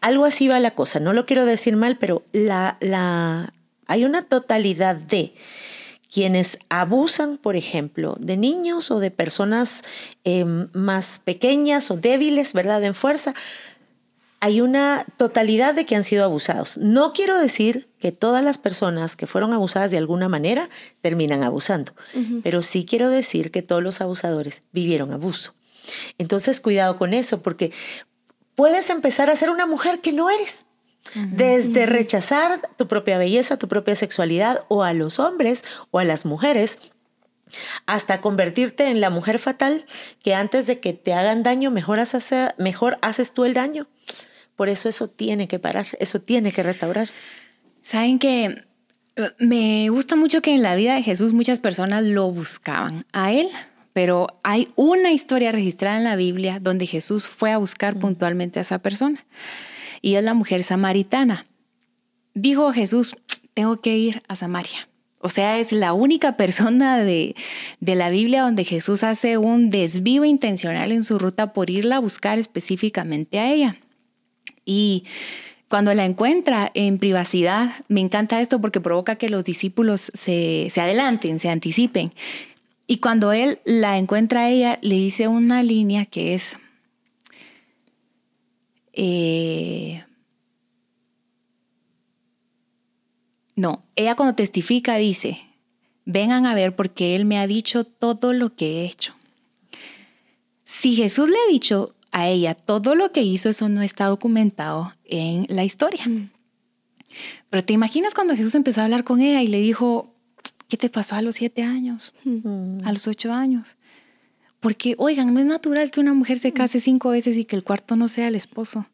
Algo 0.00 0.26
así 0.26 0.48
va 0.48 0.60
la 0.60 0.72
cosa, 0.72 1.00
no 1.00 1.14
lo 1.14 1.24
quiero 1.24 1.46
decir 1.46 1.76
mal, 1.76 1.96
pero 1.96 2.24
la, 2.32 2.76
la, 2.80 3.54
hay 3.86 4.04
una 4.04 4.22
totalidad 4.22 4.96
de 4.96 5.32
quienes 6.14 6.60
abusan, 6.68 7.38
por 7.38 7.56
ejemplo, 7.56 8.14
de 8.20 8.36
niños 8.36 8.92
o 8.92 9.00
de 9.00 9.10
personas 9.10 9.82
em, 10.22 10.68
más 10.72 11.18
pequeñas 11.18 11.90
o 11.90 11.96
débiles, 11.96 12.52
¿verdad? 12.52 12.84
En 12.84 12.94
fuerza, 12.94 13.34
hay 14.38 14.60
una 14.60 15.06
totalidad 15.16 15.74
de 15.74 15.84
que 15.86 15.96
han 15.96 16.04
sido 16.04 16.22
abusados. 16.22 16.78
No 16.78 17.12
quiero 17.12 17.36
decir 17.36 17.88
que 17.98 18.12
todas 18.12 18.44
las 18.44 18.58
personas 18.58 19.16
que 19.16 19.26
fueron 19.26 19.52
abusadas 19.52 19.90
de 19.90 19.98
alguna 19.98 20.28
manera 20.28 20.68
terminan 21.00 21.42
abusando, 21.42 21.94
pero 22.44 22.62
sí 22.62 22.84
quiero 22.84 23.10
decir 23.10 23.50
que 23.50 23.62
todos 23.62 23.82
los 23.82 24.00
abusadores 24.00 24.62
vivieron 24.70 25.12
abuso. 25.12 25.52
Entonces, 26.16 26.60
cuidado 26.60 26.96
con 26.96 27.12
eso, 27.12 27.42
porque 27.42 27.72
puedes 28.54 28.88
empezar 28.88 29.30
a 29.30 29.36
ser 29.36 29.50
una 29.50 29.66
mujer 29.66 30.00
que 30.00 30.12
no 30.12 30.30
eres. 30.30 30.64
Desde 31.14 31.86
rechazar 31.86 32.60
tu 32.76 32.88
propia 32.88 33.18
belleza, 33.18 33.58
tu 33.58 33.68
propia 33.68 33.94
sexualidad 33.94 34.64
o 34.68 34.82
a 34.82 34.92
los 34.92 35.18
hombres 35.18 35.64
o 35.90 35.98
a 35.98 36.04
las 36.04 36.24
mujeres, 36.24 36.78
hasta 37.86 38.20
convertirte 38.20 38.86
en 38.88 39.00
la 39.00 39.10
mujer 39.10 39.38
fatal 39.38 39.86
que 40.22 40.34
antes 40.34 40.66
de 40.66 40.80
que 40.80 40.92
te 40.92 41.14
hagan 41.14 41.42
daño, 41.42 41.70
mejor 41.70 42.00
haces, 42.00 42.52
mejor 42.58 42.98
haces 43.02 43.32
tú 43.32 43.44
el 43.44 43.54
daño. 43.54 43.86
Por 44.56 44.68
eso 44.68 44.88
eso 44.88 45.08
tiene 45.08 45.48
que 45.48 45.58
parar, 45.58 45.86
eso 45.98 46.20
tiene 46.20 46.52
que 46.52 46.62
restaurarse. 46.62 47.18
Saben 47.82 48.18
que 48.18 48.64
Me 49.38 49.88
gusta 49.90 50.16
mucho 50.16 50.42
que 50.42 50.52
en 50.52 50.62
la 50.62 50.74
vida 50.74 50.96
de 50.96 51.02
Jesús 51.04 51.32
muchas 51.32 51.60
personas 51.60 52.02
lo 52.02 52.32
buscaban 52.32 53.06
a 53.12 53.30
él, 53.30 53.48
pero 53.92 54.40
hay 54.42 54.72
una 54.74 55.12
historia 55.12 55.52
registrada 55.52 55.98
en 55.98 56.02
la 56.02 56.16
Biblia 56.16 56.58
donde 56.60 56.86
Jesús 56.88 57.28
fue 57.28 57.52
a 57.52 57.58
buscar 57.58 57.96
puntualmente 57.96 58.58
a 58.58 58.62
esa 58.62 58.80
persona 58.80 59.24
y 60.04 60.16
es 60.16 60.22
la 60.22 60.34
mujer 60.34 60.62
samaritana. 60.62 61.46
Dijo 62.34 62.74
Jesús, 62.74 63.16
tengo 63.54 63.80
que 63.80 63.96
ir 63.96 64.22
a 64.28 64.36
Samaria. 64.36 64.86
O 65.20 65.30
sea, 65.30 65.58
es 65.58 65.72
la 65.72 65.94
única 65.94 66.36
persona 66.36 66.98
de, 66.98 67.34
de, 67.80 67.94
la 67.94 68.10
Biblia 68.10 68.42
donde 68.42 68.64
Jesús 68.64 69.02
hace 69.02 69.38
un 69.38 69.70
desvío 69.70 70.26
intencional 70.26 70.92
en 70.92 71.04
su 71.04 71.18
ruta 71.18 71.54
por 71.54 71.70
irla 71.70 71.96
a 71.96 72.00
buscar 72.00 72.38
específicamente 72.38 73.38
a 73.38 73.50
ella. 73.50 73.78
Y 74.66 75.04
cuando 75.68 75.94
la 75.94 76.04
encuentra 76.04 76.70
en 76.74 76.98
privacidad, 76.98 77.72
me 77.88 78.00
encanta 78.00 78.42
esto 78.42 78.60
porque 78.60 78.82
provoca 78.82 79.16
que 79.16 79.30
los 79.30 79.42
discípulos 79.42 80.12
se, 80.12 80.68
se 80.68 80.80
adelanten, 80.82 81.38
se 81.38 81.48
anticipen. 81.48 82.12
Y 82.86 82.98
cuando 82.98 83.32
él 83.32 83.58
la 83.64 83.96
encuentra 83.96 84.42
a 84.42 84.50
ella, 84.50 84.78
le 84.82 84.96
dice 84.96 85.28
una 85.28 85.62
línea 85.62 86.04
que 86.04 86.34
es... 86.34 86.58
Eh, 88.96 90.04
no, 93.56 93.80
ella 93.96 94.14
cuando 94.14 94.34
testifica 94.34 94.96
dice, 94.96 95.40
vengan 96.04 96.46
a 96.46 96.54
ver 96.54 96.76
porque 96.76 97.16
Él 97.16 97.24
me 97.24 97.38
ha 97.38 97.46
dicho 97.46 97.84
todo 97.84 98.32
lo 98.32 98.54
que 98.54 98.82
he 98.82 98.84
hecho. 98.86 99.14
Si 100.64 100.94
Jesús 100.94 101.28
le 101.28 101.36
ha 101.36 101.50
dicho 101.50 101.94
a 102.10 102.28
ella 102.28 102.54
todo 102.54 102.94
lo 102.94 103.10
que 103.12 103.22
hizo, 103.22 103.48
eso 103.48 103.68
no 103.68 103.82
está 103.82 104.06
documentado 104.06 104.94
en 105.04 105.46
la 105.48 105.64
historia. 105.64 106.06
Mm. 106.06 106.30
Pero 107.50 107.64
te 107.64 107.72
imaginas 107.72 108.14
cuando 108.14 108.36
Jesús 108.36 108.54
empezó 108.54 108.80
a 108.80 108.84
hablar 108.84 109.04
con 109.04 109.20
ella 109.20 109.42
y 109.42 109.46
le 109.46 109.60
dijo, 109.60 110.14
¿qué 110.68 110.76
te 110.76 110.88
pasó 110.88 111.16
a 111.16 111.22
los 111.22 111.36
siete 111.36 111.62
años? 111.62 112.12
Mm. 112.24 112.80
A 112.84 112.92
los 112.92 113.06
ocho 113.06 113.32
años. 113.32 113.76
Porque, 114.64 114.94
oigan, 114.96 115.34
no 115.34 115.40
es 115.40 115.44
natural 115.44 115.90
que 115.90 116.00
una 116.00 116.14
mujer 116.14 116.38
se 116.38 116.48
mm. 116.48 116.52
case 116.52 116.80
cinco 116.80 117.10
veces 117.10 117.36
y 117.36 117.44
que 117.44 117.54
el 117.54 117.62
cuarto 117.62 117.96
no 117.96 118.08
sea 118.08 118.28
el 118.28 118.34
esposo. 118.34 118.86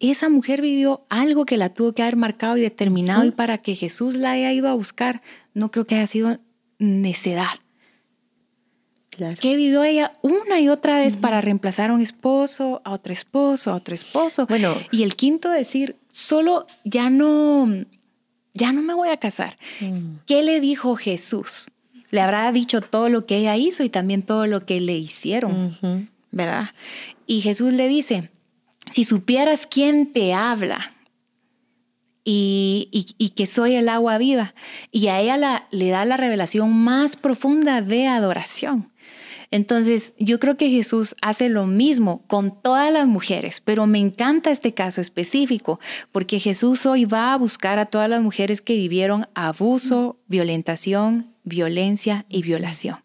Esa 0.00 0.28
mujer 0.28 0.60
vivió 0.60 1.06
algo 1.08 1.46
que 1.46 1.56
la 1.56 1.68
tuvo 1.68 1.92
que 1.92 2.02
haber 2.02 2.16
marcado 2.16 2.56
y 2.56 2.60
determinado 2.60 3.24
y 3.24 3.30
para 3.30 3.58
que 3.58 3.76
Jesús 3.76 4.16
la 4.16 4.32
haya 4.32 4.52
ido 4.52 4.68
a 4.68 4.74
buscar, 4.74 5.22
no 5.54 5.70
creo 5.70 5.86
que 5.86 5.94
haya 5.94 6.08
sido 6.08 6.40
necedad. 6.80 7.60
¿Qué 9.40 9.54
vivió 9.54 9.84
ella 9.84 10.12
una 10.22 10.58
y 10.58 10.68
otra 10.68 10.98
vez 10.98 11.16
para 11.16 11.40
reemplazar 11.40 11.90
a 11.90 11.94
un 11.94 12.00
esposo, 12.00 12.82
a 12.84 12.90
otro 12.90 13.12
esposo, 13.12 13.70
a 13.70 13.76
otro 13.76 13.94
esposo. 13.94 14.48
Bueno. 14.48 14.74
Y 14.90 15.04
el 15.04 15.14
quinto 15.14 15.50
decir, 15.50 15.94
solo 16.10 16.66
ya 16.82 17.10
no, 17.10 17.68
ya 18.54 18.72
no 18.72 18.82
me 18.82 18.92
voy 18.92 19.10
a 19.10 19.18
casar. 19.18 19.56
Mm. 19.78 20.16
¿Qué 20.26 20.42
le 20.42 20.60
dijo 20.60 20.96
Jesús? 20.96 21.68
Le 22.16 22.22
habrá 22.22 22.50
dicho 22.50 22.80
todo 22.80 23.10
lo 23.10 23.26
que 23.26 23.36
ella 23.36 23.58
hizo 23.58 23.84
y 23.84 23.90
también 23.90 24.22
todo 24.22 24.46
lo 24.46 24.64
que 24.64 24.80
le 24.80 24.96
hicieron, 24.96 26.08
¿verdad? 26.30 26.70
Y 27.26 27.42
Jesús 27.42 27.74
le 27.74 27.88
dice, 27.88 28.30
si 28.90 29.04
supieras 29.04 29.66
quién 29.66 30.12
te 30.12 30.32
habla, 30.32 30.94
y, 32.24 32.88
y, 33.18 33.28
que 33.30 33.44
soy 33.46 33.74
el 33.74 33.90
agua 33.90 34.16
viva. 34.16 34.54
Y 34.90 35.08
a 35.08 35.20
ella 35.20 35.36
la, 35.36 35.68
le 35.70 35.90
da 35.90 36.06
la 36.06 36.16
revelación 36.16 36.72
más 36.72 37.16
profunda 37.16 37.82
de 37.82 38.06
adoración. 38.06 38.90
Entonces, 39.50 40.14
yo 40.18 40.40
creo 40.40 40.56
que 40.56 40.70
Jesús 40.70 41.14
hace 41.20 41.50
lo 41.50 41.66
mismo 41.66 42.24
con 42.28 42.62
todas 42.62 42.90
las 42.90 43.06
mujeres, 43.06 43.60
pero 43.60 43.86
me 43.86 43.98
encanta 43.98 44.50
este 44.50 44.72
caso 44.72 45.02
específico, 45.02 45.80
porque 46.12 46.40
Jesús 46.40 46.86
hoy 46.86 47.04
va 47.04 47.34
a 47.34 47.36
buscar 47.36 47.78
a 47.78 47.86
todas 47.86 48.08
las 48.08 48.22
mujeres 48.22 48.62
que 48.62 48.74
vivieron 48.74 49.28
abuso, 49.34 50.18
violentación, 50.26 51.35
violencia 51.46 52.26
y 52.28 52.42
violación, 52.42 52.98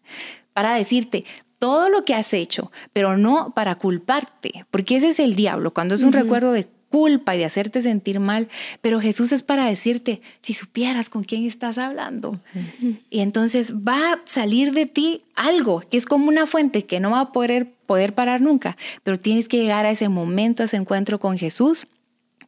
para 0.52 0.74
decirte, 0.74 1.24
todo 1.58 1.88
lo 1.88 2.04
que 2.04 2.14
has 2.14 2.34
hecho, 2.34 2.70
pero 2.92 3.16
no 3.16 3.52
para 3.54 3.76
culparte, 3.76 4.66
porque 4.70 4.96
ese 4.96 5.10
es 5.10 5.20
el 5.20 5.34
diablo, 5.34 5.72
cuando 5.72 5.94
es 5.94 6.02
un 6.02 6.12
recuerdo 6.12 6.52
de 6.52 6.66
culpa 6.92 7.34
y 7.34 7.38
de 7.38 7.46
hacerte 7.46 7.80
sentir 7.80 8.20
mal, 8.20 8.48
pero 8.82 9.00
Jesús 9.00 9.32
es 9.32 9.42
para 9.42 9.64
decirte, 9.64 10.20
si 10.42 10.52
supieras 10.52 11.08
con 11.08 11.24
quién 11.24 11.46
estás 11.46 11.78
hablando. 11.78 12.38
Y 13.08 13.20
entonces 13.20 13.74
va 13.74 14.12
a 14.12 14.20
salir 14.26 14.72
de 14.72 14.86
ti 14.86 15.22
algo 15.34 15.80
que 15.88 15.96
es 15.96 16.04
como 16.04 16.28
una 16.28 16.46
fuente 16.46 16.84
que 16.84 17.00
no 17.00 17.12
va 17.12 17.20
a 17.20 17.32
poder, 17.32 17.72
poder 17.86 18.14
parar 18.14 18.42
nunca, 18.42 18.76
pero 19.04 19.18
tienes 19.18 19.48
que 19.48 19.58
llegar 19.58 19.86
a 19.86 19.90
ese 19.90 20.10
momento, 20.10 20.62
a 20.62 20.66
ese 20.66 20.76
encuentro 20.76 21.18
con 21.18 21.38
Jesús 21.38 21.86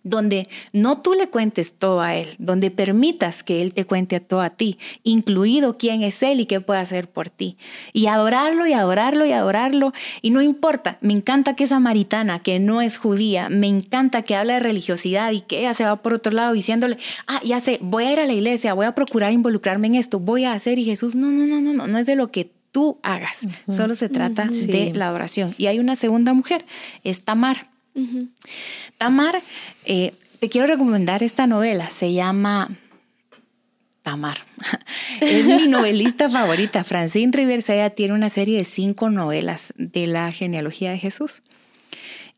donde 0.05 0.49
no 0.73 1.01
tú 1.01 1.15
le 1.15 1.29
cuentes 1.29 1.73
todo 1.73 2.01
a 2.01 2.15
Él, 2.15 2.37
donde 2.39 2.71
permitas 2.71 3.43
que 3.43 3.63
Él 3.63 3.75
te 3.75 3.87
cuente 3.87 4.21
todo 4.21 4.43
a 4.43 4.51
ti, 4.51 4.79
incluido 5.03 5.79
quién 5.79 6.03
es 6.03 6.23
Él 6.23 6.41
y 6.41 6.47
qué 6.47 6.61
puede 6.61 6.81
hacer 6.81 7.09
por 7.09 7.31
ti. 7.31 7.57
Y 7.93 8.07
adorarlo 8.07 8.67
y 8.67 8.75
adorarlo 8.75 9.25
y 9.25 9.33
adorarlo. 9.33 9.93
Y 10.23 10.31
no 10.31 10.43
importa, 10.43 10.99
me 11.01 11.15
encanta 11.15 11.57
que 11.57 11.65
es 11.65 11.71
samaritana, 11.71 12.41
que 12.41 12.61
no 12.61 12.83
es 12.83 12.99
judía, 12.99 13.49
me 13.49 13.67
encanta 13.67 14.23
que 14.23 14.37
habla 14.37 14.55
de 14.55 14.61
religiosidad 14.61 15.33
y 15.33 15.41
que 15.41 15.61
ella 15.61 15.75
se 15.75 15.85
va 15.85 15.97
por 15.97 16.13
otro 16.13 16.33
lado 16.33 16.53
diciéndole, 16.53 16.99
ah, 17.27 17.41
ya 17.43 17.61
sé, 17.61 17.79
voy 17.81 18.05
a 18.05 18.13
ir 18.13 18.21
a 18.21 18.27
la 18.27 18.33
iglesia, 18.35 18.75
voy 18.75 18.87
a 18.87 18.95
procurar 18.95 19.33
involucrarme 19.33 19.87
en 19.87 19.95
esto, 19.97 20.21
voy 20.21 20.45
a 20.45 20.53
hacer. 20.53 20.79
Y 20.79 20.85
Jesús, 20.85 21.15
no, 21.15 21.31
no, 21.31 21.47
no, 21.47 21.61
no, 21.61 21.73
no, 21.73 21.87
no 21.87 21.99
es 21.99 22.07
de 22.07 22.15
lo 22.15 22.31
que 22.31 22.53
tú 22.73 22.99
hagas, 23.05 23.47
solo 23.71 23.95
se 23.95 24.09
trata 24.09 24.49
de 24.49 24.93
la 24.93 25.07
adoración. 25.07 25.55
Y 25.59 25.67
hay 25.67 25.79
una 25.79 25.95
segunda 25.95 26.35
mujer, 26.35 26.67
es 27.05 27.23
Tamar. 27.23 27.74
Tamar, 28.99 29.43
eh, 29.85 30.15
te 30.41 30.49
quiero 30.49 30.67
recomendar 30.67 31.23
esta 31.23 31.47
novela, 31.47 31.91
se 31.91 32.13
llama 32.13 32.77
Tamar. 34.03 34.39
es 35.21 35.47
mi 35.47 35.69
novelista 35.69 36.29
favorita. 36.29 36.85
Francine 36.85 37.33
Rivers, 37.33 37.69
ella 37.71 37.91
tiene 37.91 38.15
una 38.15 38.31
serie 38.31 38.59
de 38.59 38.65
cinco 38.65 39.11
novelas 39.11 39.73
de 39.77 40.07
la 40.07 40.31
genealogía 40.33 40.91
de 40.91 40.99
Jesús. 40.99 41.43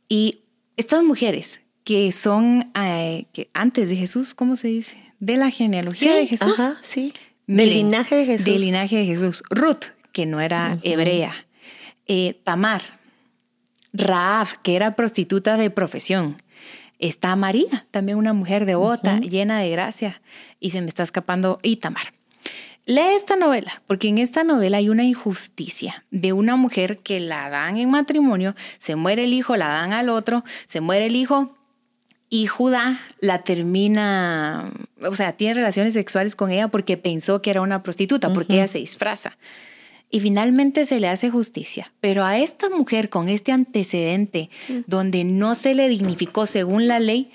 Y 0.09 0.41
estas 0.77 1.03
mujeres 1.03 1.61
que 1.85 2.11
son 2.13 2.71
eh, 2.75 3.27
que 3.33 3.49
antes 3.55 3.89
de 3.89 3.97
Jesús, 3.97 4.35
¿cómo 4.35 4.57
se 4.57 4.69
dice? 4.69 4.97
De 5.21 5.37
la 5.37 5.51
genealogía 5.51 6.15
de 6.17 6.27
Jesús. 6.27 6.61
sí. 6.83 7.13
Del 7.47 7.71
linaje 7.71 8.17
de 8.17 8.27
Jesús. 8.27 8.45
Del 8.47 8.61
linaje 8.61 8.97
de 8.97 9.05
Jesús. 9.05 9.43
Ruth, 9.51 9.85
que 10.11 10.27
no 10.27 10.41
era 10.41 10.79
hebrea. 10.83 11.47
Eh, 12.09 12.41
Tamar, 12.43 12.96
Raab, 13.97 14.49
que 14.63 14.77
era 14.77 14.97
prostituta 14.97 15.57
de 15.57 15.71
profesión. 15.71 16.37
Está 16.99 17.37
María, 17.37 17.87
también 17.91 18.19
una 18.19 18.33
mujer 18.33 18.65
devota, 18.65 19.19
llena 19.21 19.59
de 19.59 19.71
gracia, 19.71 20.23
y 20.61 20.71
se 20.71 20.81
me 20.81 20.89
está 20.89 21.03
escapando 21.03 21.59
Itamar. 21.63 22.15
Lee 22.87 23.17
esta 23.17 23.37
novela, 23.37 23.83
porque 23.87 24.09
en 24.09 24.19
esta 24.19 24.45
novela 24.45 24.79
hay 24.79 24.89
una 24.89 25.03
injusticia 25.03 26.05
de 26.11 26.33
una 26.33 26.57
mujer 26.57 26.99
que 26.99 27.19
la 27.19 27.51
dan 27.51 27.77
en 27.79 27.91
matrimonio, 27.91 28.55
se 28.79 28.95
muere 28.95 29.25
el 29.25 29.35
hijo, 29.35 29.57
la 29.57 29.69
dan 29.69 29.93
al 29.93 30.09
otro, 30.09 30.45
se 30.69 30.81
muere 30.81 31.07
el 31.07 31.17
hijo 31.17 31.57
y 32.31 32.47
Judá 32.47 33.01
la 33.21 33.43
termina, 33.43 34.73
o 35.03 35.15
sea, 35.17 35.33
tiene 35.33 35.55
relaciones 35.55 35.95
sexuales 35.95 36.37
con 36.37 36.51
ella 36.51 36.69
porque 36.69 36.97
pensó 36.97 37.43
que 37.43 37.51
era 37.51 37.61
una 37.61 37.83
prostituta, 37.83 38.33
porque 38.33 38.55
ella 38.55 38.69
se 38.69 38.79
disfraza 38.79 39.37
y 40.11 40.21
finalmente 40.21 40.87
se 40.87 41.01
le 41.01 41.09
hace 41.09 41.31
justicia. 41.31 41.93
Pero 42.01 42.25
a 42.25 42.39
esta 42.39 42.69
mujer 42.71 43.11
con 43.11 43.29
este 43.29 43.53
antecedente 43.53 44.51
mm. 44.69 44.79
donde 44.87 45.25
no 45.25 45.55
se 45.55 45.75
le 45.75 45.89
dignificó 45.89 46.47
según 46.47 46.87
la 46.89 47.01
ley, 47.01 47.31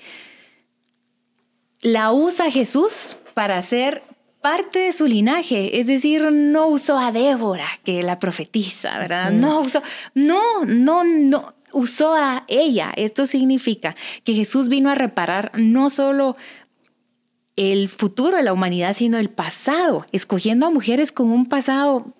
la 1.80 2.12
usa 2.12 2.50
Jesús 2.50 3.16
para 3.34 3.60
ser 3.62 4.02
parte 4.40 4.80
de 4.80 4.92
su 4.92 5.06
linaje, 5.06 5.80
es 5.80 5.86
decir, 5.86 6.30
no 6.32 6.66
usó 6.66 6.98
a 6.98 7.12
Débora, 7.12 7.68
que 7.84 8.02
la 8.02 8.18
profetiza, 8.18 8.98
¿verdad? 8.98 9.30
No 9.30 9.60
usó, 9.60 9.82
no, 10.14 10.64
no, 10.66 11.04
no, 11.04 11.54
usó 11.72 12.14
a 12.14 12.44
ella. 12.48 12.92
Esto 12.96 13.26
significa 13.26 13.94
que 14.24 14.34
Jesús 14.34 14.68
vino 14.68 14.90
a 14.90 14.96
reparar 14.96 15.52
no 15.54 15.90
solo 15.90 16.36
el 17.56 17.88
futuro 17.88 18.36
de 18.36 18.42
la 18.42 18.52
humanidad, 18.52 18.94
sino 18.94 19.18
el 19.18 19.30
pasado, 19.30 20.06
escogiendo 20.12 20.66
a 20.66 20.70
mujeres 20.70 21.12
con 21.12 21.30
un 21.30 21.46
pasado 21.46 22.14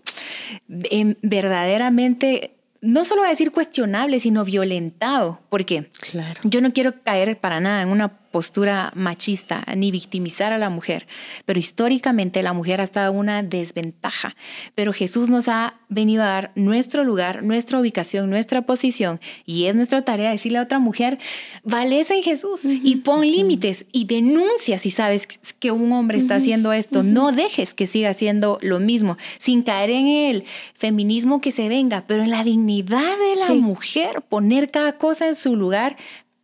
em, 0.68 1.14
verdaderamente 1.22 2.56
no 2.82 3.04
solo 3.04 3.20
voy 3.20 3.28
a 3.28 3.30
decir 3.30 3.52
cuestionable, 3.52 4.18
sino 4.20 4.44
violentado. 4.44 5.40
porque 5.48 5.90
Claro. 6.10 6.40
Yo 6.42 6.60
no 6.60 6.72
quiero 6.72 7.02
caer 7.02 7.38
para 7.38 7.60
nada 7.60 7.80
en 7.80 7.88
una 7.88 8.18
postura 8.32 8.92
machista 8.96 9.64
ni 9.76 9.90
victimizar 9.90 10.52
a 10.52 10.58
la 10.58 10.70
mujer, 10.70 11.06
pero 11.46 11.60
históricamente 11.60 12.42
la 12.42 12.52
mujer 12.52 12.80
ha 12.80 12.84
estado 12.84 13.12
en 13.12 13.18
una 13.18 13.42
desventaja. 13.42 14.34
Pero 14.74 14.92
Jesús 14.92 15.28
nos 15.28 15.48
ha 15.48 15.74
venido 15.88 16.22
a 16.24 16.26
dar 16.26 16.52
nuestro 16.56 17.04
lugar, 17.04 17.42
nuestra 17.42 17.78
ubicación, 17.78 18.30
nuestra 18.30 18.62
posición 18.62 19.20
y 19.44 19.66
es 19.66 19.76
nuestra 19.76 20.02
tarea 20.02 20.30
decirle 20.30 20.58
a 20.58 20.62
otra 20.62 20.78
mujer, 20.78 21.18
valece 21.62 22.16
en 22.16 22.22
Jesús 22.22 22.62
y 22.64 22.96
pon 22.96 23.20
límites 23.20 23.86
y 23.92 24.06
denuncia 24.06 24.78
si 24.78 24.90
sabes 24.90 25.26
que 25.26 25.70
un 25.70 25.92
hombre 25.92 26.18
está 26.18 26.36
haciendo 26.36 26.72
esto. 26.72 27.02
No 27.02 27.30
dejes 27.32 27.74
que 27.74 27.86
siga 27.86 28.10
haciendo 28.10 28.58
lo 28.62 28.80
mismo 28.80 29.18
sin 29.38 29.62
caer 29.62 29.90
en 29.90 30.06
el 30.06 30.44
feminismo 30.74 31.40
que 31.40 31.52
se 31.52 31.68
venga, 31.68 32.04
pero 32.06 32.22
en 32.22 32.30
la 32.30 32.42
dignidad 32.42 33.16
de 33.18 33.46
la 33.46 33.54
mujer, 33.54 34.22
poner 34.28 34.70
cada 34.70 34.96
cosa 34.96 35.28
en 35.28 35.36
su 35.36 35.56
lugar 35.56 35.96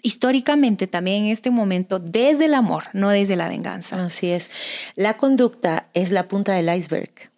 históricamente 0.03 0.87
también 0.87 1.25
en 1.25 1.31
este 1.31 1.51
momento 1.51 1.99
desde 1.99 2.47
el 2.47 2.55
amor, 2.55 2.85
no 2.93 3.11
desde 3.11 3.37
la 3.37 3.49
venganza. 3.49 4.05
Así 4.05 4.31
es. 4.31 4.51
La 4.95 5.17
conducta 5.17 5.89
es 5.95 6.11
la 6.11 6.29
punta 6.29 6.55
del 6.55 6.75
iceberg. 6.75 7.31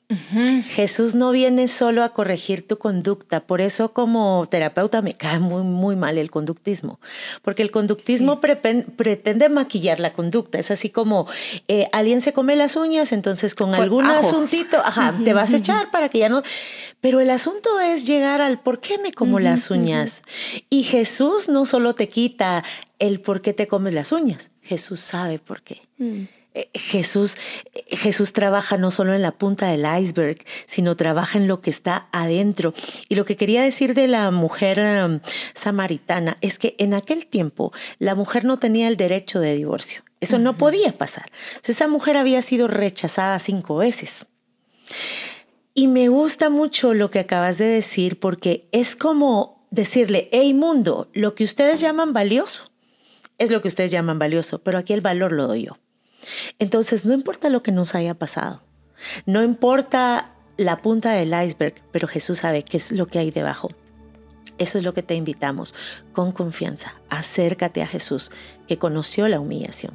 Jesús 0.68 1.14
no 1.14 1.30
viene 1.30 1.68
solo 1.68 2.02
a 2.02 2.08
corregir 2.08 2.66
tu 2.66 2.78
conducta, 2.78 3.40
por 3.40 3.60
eso 3.60 3.92
como 3.92 4.46
terapeuta 4.50 5.02
me 5.02 5.14
cae 5.14 5.38
muy, 5.38 5.62
muy 5.62 5.94
mal 5.94 6.18
el 6.18 6.30
conductismo, 6.30 6.98
porque 7.42 7.62
el 7.62 7.70
conductismo 7.70 8.40
pretende 8.40 9.48
maquillar 9.48 10.00
la 10.00 10.12
conducta, 10.12 10.58
es 10.58 10.70
así 10.70 10.90
como 10.90 11.28
eh, 11.68 11.86
alguien 11.92 12.20
se 12.20 12.32
come 12.32 12.56
las 12.56 12.74
uñas, 12.76 13.12
entonces 13.12 13.54
con 13.54 13.74
algún 13.74 14.06
asuntito, 14.06 14.82
te 15.24 15.32
vas 15.32 15.52
a 15.52 15.58
echar 15.58 15.90
para 15.90 16.08
que 16.08 16.18
ya 16.18 16.28
no... 16.28 16.42
Pero 17.00 17.20
el 17.20 17.30
asunto 17.30 17.80
es 17.80 18.06
llegar 18.06 18.42
al 18.42 18.60
por 18.60 18.80
qué 18.80 18.98
me 18.98 19.12
como 19.12 19.40
las 19.40 19.70
uñas. 19.70 20.22
Y 20.68 20.82
Jesús 20.82 21.48
no 21.48 21.64
solo 21.64 21.94
te 21.94 22.10
quita 22.10 22.62
el 22.98 23.20
por 23.20 23.40
qué 23.40 23.54
te 23.54 23.66
comes 23.66 23.94
las 23.94 24.12
uñas, 24.12 24.50
Jesús 24.60 25.00
sabe 25.00 25.38
por 25.38 25.62
qué. 25.62 25.80
Eh, 26.54 26.68
Jesús, 26.74 27.36
eh, 27.74 27.96
Jesús 27.96 28.32
trabaja 28.32 28.76
no 28.76 28.90
solo 28.90 29.14
en 29.14 29.22
la 29.22 29.32
punta 29.32 29.68
del 29.68 29.86
iceberg, 30.00 30.38
sino 30.66 30.96
trabaja 30.96 31.38
en 31.38 31.46
lo 31.46 31.60
que 31.60 31.70
está 31.70 32.08
adentro. 32.12 32.74
Y 33.08 33.14
lo 33.14 33.24
que 33.24 33.36
quería 33.36 33.62
decir 33.62 33.94
de 33.94 34.08
la 34.08 34.30
mujer 34.30 34.80
um, 35.04 35.20
samaritana 35.54 36.38
es 36.40 36.58
que 36.58 36.74
en 36.78 36.94
aquel 36.94 37.26
tiempo 37.26 37.72
la 37.98 38.14
mujer 38.14 38.44
no 38.44 38.58
tenía 38.58 38.88
el 38.88 38.96
derecho 38.96 39.40
de 39.40 39.54
divorcio. 39.54 40.02
Eso 40.20 40.38
no 40.38 40.56
podía 40.56 40.96
pasar. 40.98 41.30
Esa 41.66 41.88
mujer 41.88 42.16
había 42.16 42.42
sido 42.42 42.68
rechazada 42.68 43.38
cinco 43.38 43.76
veces. 43.76 44.26
Y 45.72 45.86
me 45.86 46.08
gusta 46.08 46.50
mucho 46.50 46.94
lo 46.94 47.10
que 47.10 47.20
acabas 47.20 47.56
de 47.56 47.64
decir 47.64 48.18
porque 48.18 48.68
es 48.72 48.96
como 48.96 49.66
decirle, 49.70 50.28
hey 50.32 50.52
mundo, 50.52 51.08
lo 51.14 51.34
que 51.34 51.44
ustedes 51.44 51.80
llaman 51.80 52.12
valioso 52.12 52.70
es 53.38 53.50
lo 53.50 53.62
que 53.62 53.68
ustedes 53.68 53.90
llaman 53.90 54.18
valioso, 54.18 54.58
pero 54.58 54.78
aquí 54.78 54.92
el 54.92 55.00
valor 55.00 55.32
lo 55.32 55.46
doy 55.46 55.64
yo. 55.64 55.78
Entonces, 56.58 57.04
no 57.04 57.14
importa 57.14 57.48
lo 57.48 57.62
que 57.62 57.72
nos 57.72 57.94
haya 57.94 58.14
pasado, 58.14 58.62
no 59.26 59.42
importa 59.42 60.32
la 60.56 60.82
punta 60.82 61.12
del 61.12 61.32
iceberg, 61.32 61.74
pero 61.90 62.06
Jesús 62.06 62.38
sabe 62.38 62.62
qué 62.62 62.76
es 62.76 62.92
lo 62.92 63.06
que 63.06 63.18
hay 63.18 63.30
debajo. 63.30 63.70
Eso 64.58 64.76
es 64.76 64.84
lo 64.84 64.92
que 64.92 65.02
te 65.02 65.14
invitamos 65.14 65.74
con 66.12 66.32
confianza. 66.32 67.00
Acércate 67.08 67.80
a 67.80 67.86
Jesús 67.86 68.30
que 68.68 68.78
conoció 68.78 69.26
la 69.26 69.40
humillación. 69.40 69.94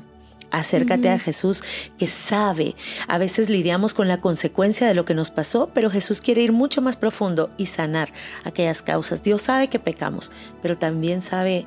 Acércate 0.50 1.10
a 1.10 1.20
Jesús 1.20 1.64
que 1.98 2.08
sabe. 2.08 2.76
A 3.08 3.18
veces 3.18 3.50
lidiamos 3.50 3.94
con 3.94 4.08
la 4.08 4.22
consecuencia 4.22 4.88
de 4.88 4.96
lo 4.96 5.06
que 5.06 5.14
nos 5.14 5.30
pasó, 5.30 5.70
pero 5.74 5.92
Jesús 5.92 6.22
quiere 6.22 6.42
ir 6.42 6.52
mucho 6.52 6.82
más 6.82 6.96
profundo 6.96 7.50
y 7.58 7.68
sanar 7.68 8.12
aquellas 8.44 8.82
causas. 8.82 9.22
Dios 9.22 9.44
sabe 9.44 9.68
que 9.68 9.80
pecamos, 9.80 10.32
pero 10.62 10.78
también 10.78 11.22
sabe 11.22 11.66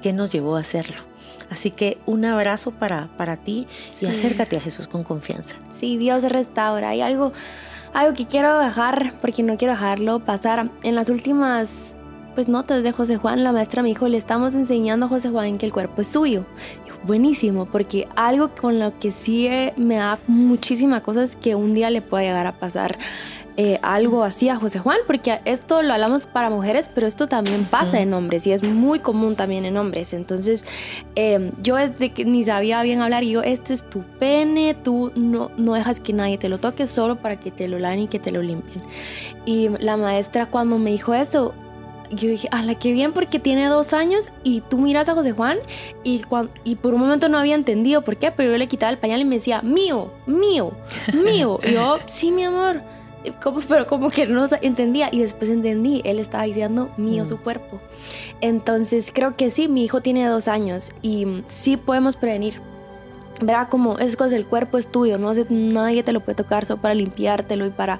qué 0.00 0.12
nos 0.12 0.32
llevó 0.32 0.56
a 0.56 0.60
hacerlo. 0.60 1.11
Así 1.52 1.70
que 1.70 1.98
un 2.06 2.24
abrazo 2.24 2.70
para, 2.70 3.08
para 3.18 3.36
ti 3.36 3.66
y 4.00 4.06
acércate 4.06 4.56
a 4.56 4.60
Jesús 4.60 4.88
con 4.88 5.04
confianza. 5.04 5.56
Sí, 5.70 5.98
Dios 5.98 6.22
restaura. 6.24 6.88
Hay 6.88 7.02
algo, 7.02 7.32
algo 7.92 8.14
que 8.14 8.26
quiero 8.26 8.58
dejar, 8.58 9.12
porque 9.20 9.42
no 9.42 9.58
quiero 9.58 9.74
dejarlo 9.74 10.20
pasar. 10.20 10.70
En 10.82 10.94
las 10.94 11.10
últimas 11.10 11.94
pues 12.34 12.48
notas 12.48 12.82
de 12.82 12.92
José 12.92 13.18
Juan, 13.18 13.44
la 13.44 13.52
maestra 13.52 13.82
me 13.82 13.90
dijo, 13.90 14.08
le 14.08 14.16
estamos 14.16 14.54
enseñando 14.54 15.04
a 15.04 15.08
José 15.10 15.28
Juan 15.28 15.58
que 15.58 15.66
el 15.66 15.72
cuerpo 15.72 16.00
es 16.00 16.08
suyo. 16.08 16.46
buenísimo, 17.04 17.66
porque 17.66 18.08
algo 18.16 18.48
con 18.54 18.78
lo 18.78 18.98
que 18.98 19.12
sí 19.12 19.48
me 19.76 19.96
da 19.96 20.18
muchísimas 20.26 21.02
cosas 21.02 21.36
que 21.36 21.54
un 21.54 21.74
día 21.74 21.90
le 21.90 22.00
pueda 22.00 22.22
llegar 22.22 22.46
a 22.46 22.52
pasar 22.52 22.96
eh, 23.58 23.78
algo 23.82 24.24
así 24.24 24.48
a 24.48 24.56
José 24.56 24.78
Juan, 24.78 24.98
porque 25.06 25.40
esto 25.44 25.82
lo 25.82 25.92
hablamos 25.92 26.24
para 26.24 26.48
mujeres, 26.48 26.90
pero 26.94 27.06
esto 27.06 27.26
también 27.26 27.66
pasa 27.66 28.00
en 28.00 28.14
hombres 28.14 28.46
y 28.46 28.52
es 28.52 28.62
muy 28.62 28.98
común 28.98 29.36
también 29.36 29.66
en 29.66 29.76
hombres. 29.76 30.14
Entonces, 30.14 30.64
eh, 31.16 31.52
yo 31.62 31.76
desde 31.76 32.12
que 32.12 32.24
ni 32.24 32.44
sabía 32.44 32.82
bien 32.82 33.02
hablar, 33.02 33.24
y 33.24 33.32
yo, 33.32 33.42
este 33.42 33.74
es 33.74 33.82
tu 33.82 34.02
pene, 34.18 34.74
tú 34.74 35.12
no, 35.16 35.50
no 35.58 35.74
dejas 35.74 36.00
que 36.00 36.14
nadie 36.14 36.38
te 36.38 36.48
lo 36.48 36.58
toque 36.58 36.86
solo 36.86 37.16
para 37.16 37.38
que 37.38 37.50
te 37.50 37.68
lo 37.68 37.78
laven 37.78 38.00
y 38.00 38.08
que 38.08 38.18
te 38.18 38.30
lo 38.30 38.40
limpien. 38.40 38.82
Y 39.44 39.68
la 39.80 39.98
maestra 39.98 40.46
cuando 40.46 40.78
me 40.78 40.90
dijo 40.90 41.12
eso, 41.12 41.52
yo 42.10 42.28
dije, 42.30 42.48
la 42.50 42.74
qué 42.74 42.92
bien 42.92 43.12
porque 43.12 43.38
tiene 43.38 43.66
dos 43.66 43.92
años 43.92 44.32
y 44.44 44.60
tú 44.60 44.78
miras 44.78 45.08
a 45.10 45.14
José 45.14 45.32
Juan 45.32 45.58
y, 46.04 46.20
cuando, 46.20 46.52
y 46.64 46.76
por 46.76 46.94
un 46.94 47.00
momento 47.00 47.28
no 47.28 47.38
había 47.38 47.54
entendido 47.54 48.02
por 48.02 48.16
qué, 48.16 48.30
pero 48.30 48.52
yo 48.52 48.58
le 48.58 48.66
quitaba 48.66 48.90
el 48.90 48.98
pañal 48.98 49.20
y 49.20 49.24
me 49.24 49.36
decía, 49.36 49.60
mío, 49.62 50.10
mío, 50.26 50.72
mío. 51.12 51.60
y 51.62 51.72
yo, 51.72 51.98
sí, 52.06 52.30
mi 52.30 52.44
amor 52.44 52.82
pero 53.68 53.86
como 53.86 54.10
que 54.10 54.26
no 54.26 54.46
entendía 54.60 55.08
y 55.12 55.20
después 55.20 55.50
entendí, 55.50 56.02
él 56.04 56.18
estaba 56.18 56.44
diciendo 56.44 56.90
mío 56.96 57.26
su 57.26 57.38
cuerpo. 57.38 57.80
Entonces 58.40 59.10
creo 59.12 59.36
que 59.36 59.50
sí, 59.50 59.68
mi 59.68 59.84
hijo 59.84 60.00
tiene 60.00 60.26
dos 60.26 60.48
años 60.48 60.92
y 61.02 61.42
sí 61.46 61.76
podemos 61.76 62.16
prevenir. 62.16 62.60
Verá 63.40 63.68
como 63.68 63.98
es 63.98 64.16
cosa, 64.16 64.36
el 64.36 64.46
cuerpo 64.46 64.78
es 64.78 64.86
tuyo, 64.86 65.18
no 65.18 65.32
nadie 65.48 66.04
te 66.04 66.12
lo 66.12 66.20
puede 66.20 66.36
tocar 66.36 66.64
solo 66.64 66.80
para 66.80 66.94
limpiártelo 66.94 67.66
y 67.66 67.70
para, 67.70 67.98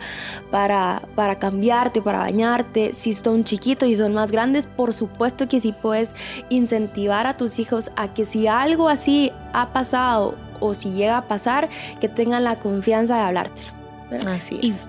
para, 0.53 1.03
para 1.17 1.39
cambiarte, 1.39 2.01
para 2.01 2.19
bañarte. 2.19 2.95
Si 2.95 3.13
son 3.13 3.43
chiquitos 3.43 3.89
y 3.89 3.97
son 3.97 4.15
más 4.15 4.31
grandes, 4.31 4.67
por 4.69 4.93
supuesto 4.93 5.49
que 5.49 5.59
sí 5.59 5.73
puedes 5.73 6.11
incentivar 6.49 7.27
a 7.27 7.37
tus 7.37 7.59
hijos 7.59 7.91
a 7.97 8.15
que 8.15 8.25
si 8.25 8.47
algo 8.47 8.89
así 8.89 9.33
ha 9.53 9.73
pasado 9.73 10.37
o 10.61 10.75
si 10.75 10.93
llega 10.93 11.17
a 11.17 11.27
pasar, 11.27 11.69
que 12.01 12.09
tengan 12.09 12.45
la 12.45 12.61
confianza 12.61 13.17
de 13.17 13.23
hablártelo 13.23 13.82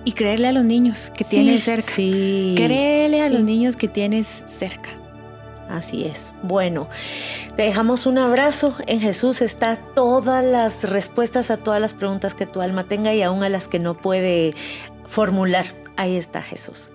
y, 0.06 0.12
creerle 0.14 0.48
a 0.48 0.52
los 0.52 0.64
niños 0.64 1.12
que 1.16 1.24
tienes 1.24 1.64
cerca. 1.64 1.92
Sí. 1.92 2.54
Créele 2.56 3.22
a 3.22 3.30
los 3.30 3.42
niños 3.42 3.76
que 3.76 3.88
tienes 3.88 4.28
cerca. 4.46 4.90
Así 5.70 6.06
es. 6.06 6.34
Bueno, 6.44 6.88
te 7.56 7.64
dejamos 7.64 8.06
un 8.06 8.18
abrazo. 8.18 8.76
En 8.88 9.00
Jesús 9.00 9.42
está 9.42 9.76
todas 9.76 10.44
las 10.44 10.90
respuestas 10.90 11.52
a 11.52 11.58
todas 11.58 11.82
las 11.82 11.94
preguntas 11.94 12.36
que 12.36 12.46
tu 12.46 12.62
alma 12.62 12.84
tenga 12.84 13.14
y 13.14 13.22
aún 13.22 13.44
a 13.44 13.50
las 13.50 13.68
que 13.68 13.80
no 13.80 13.96
puede 13.96 14.54
formular. 15.08 15.66
Ahí 15.98 16.16
está 16.16 16.42
Jesús. 16.42 16.93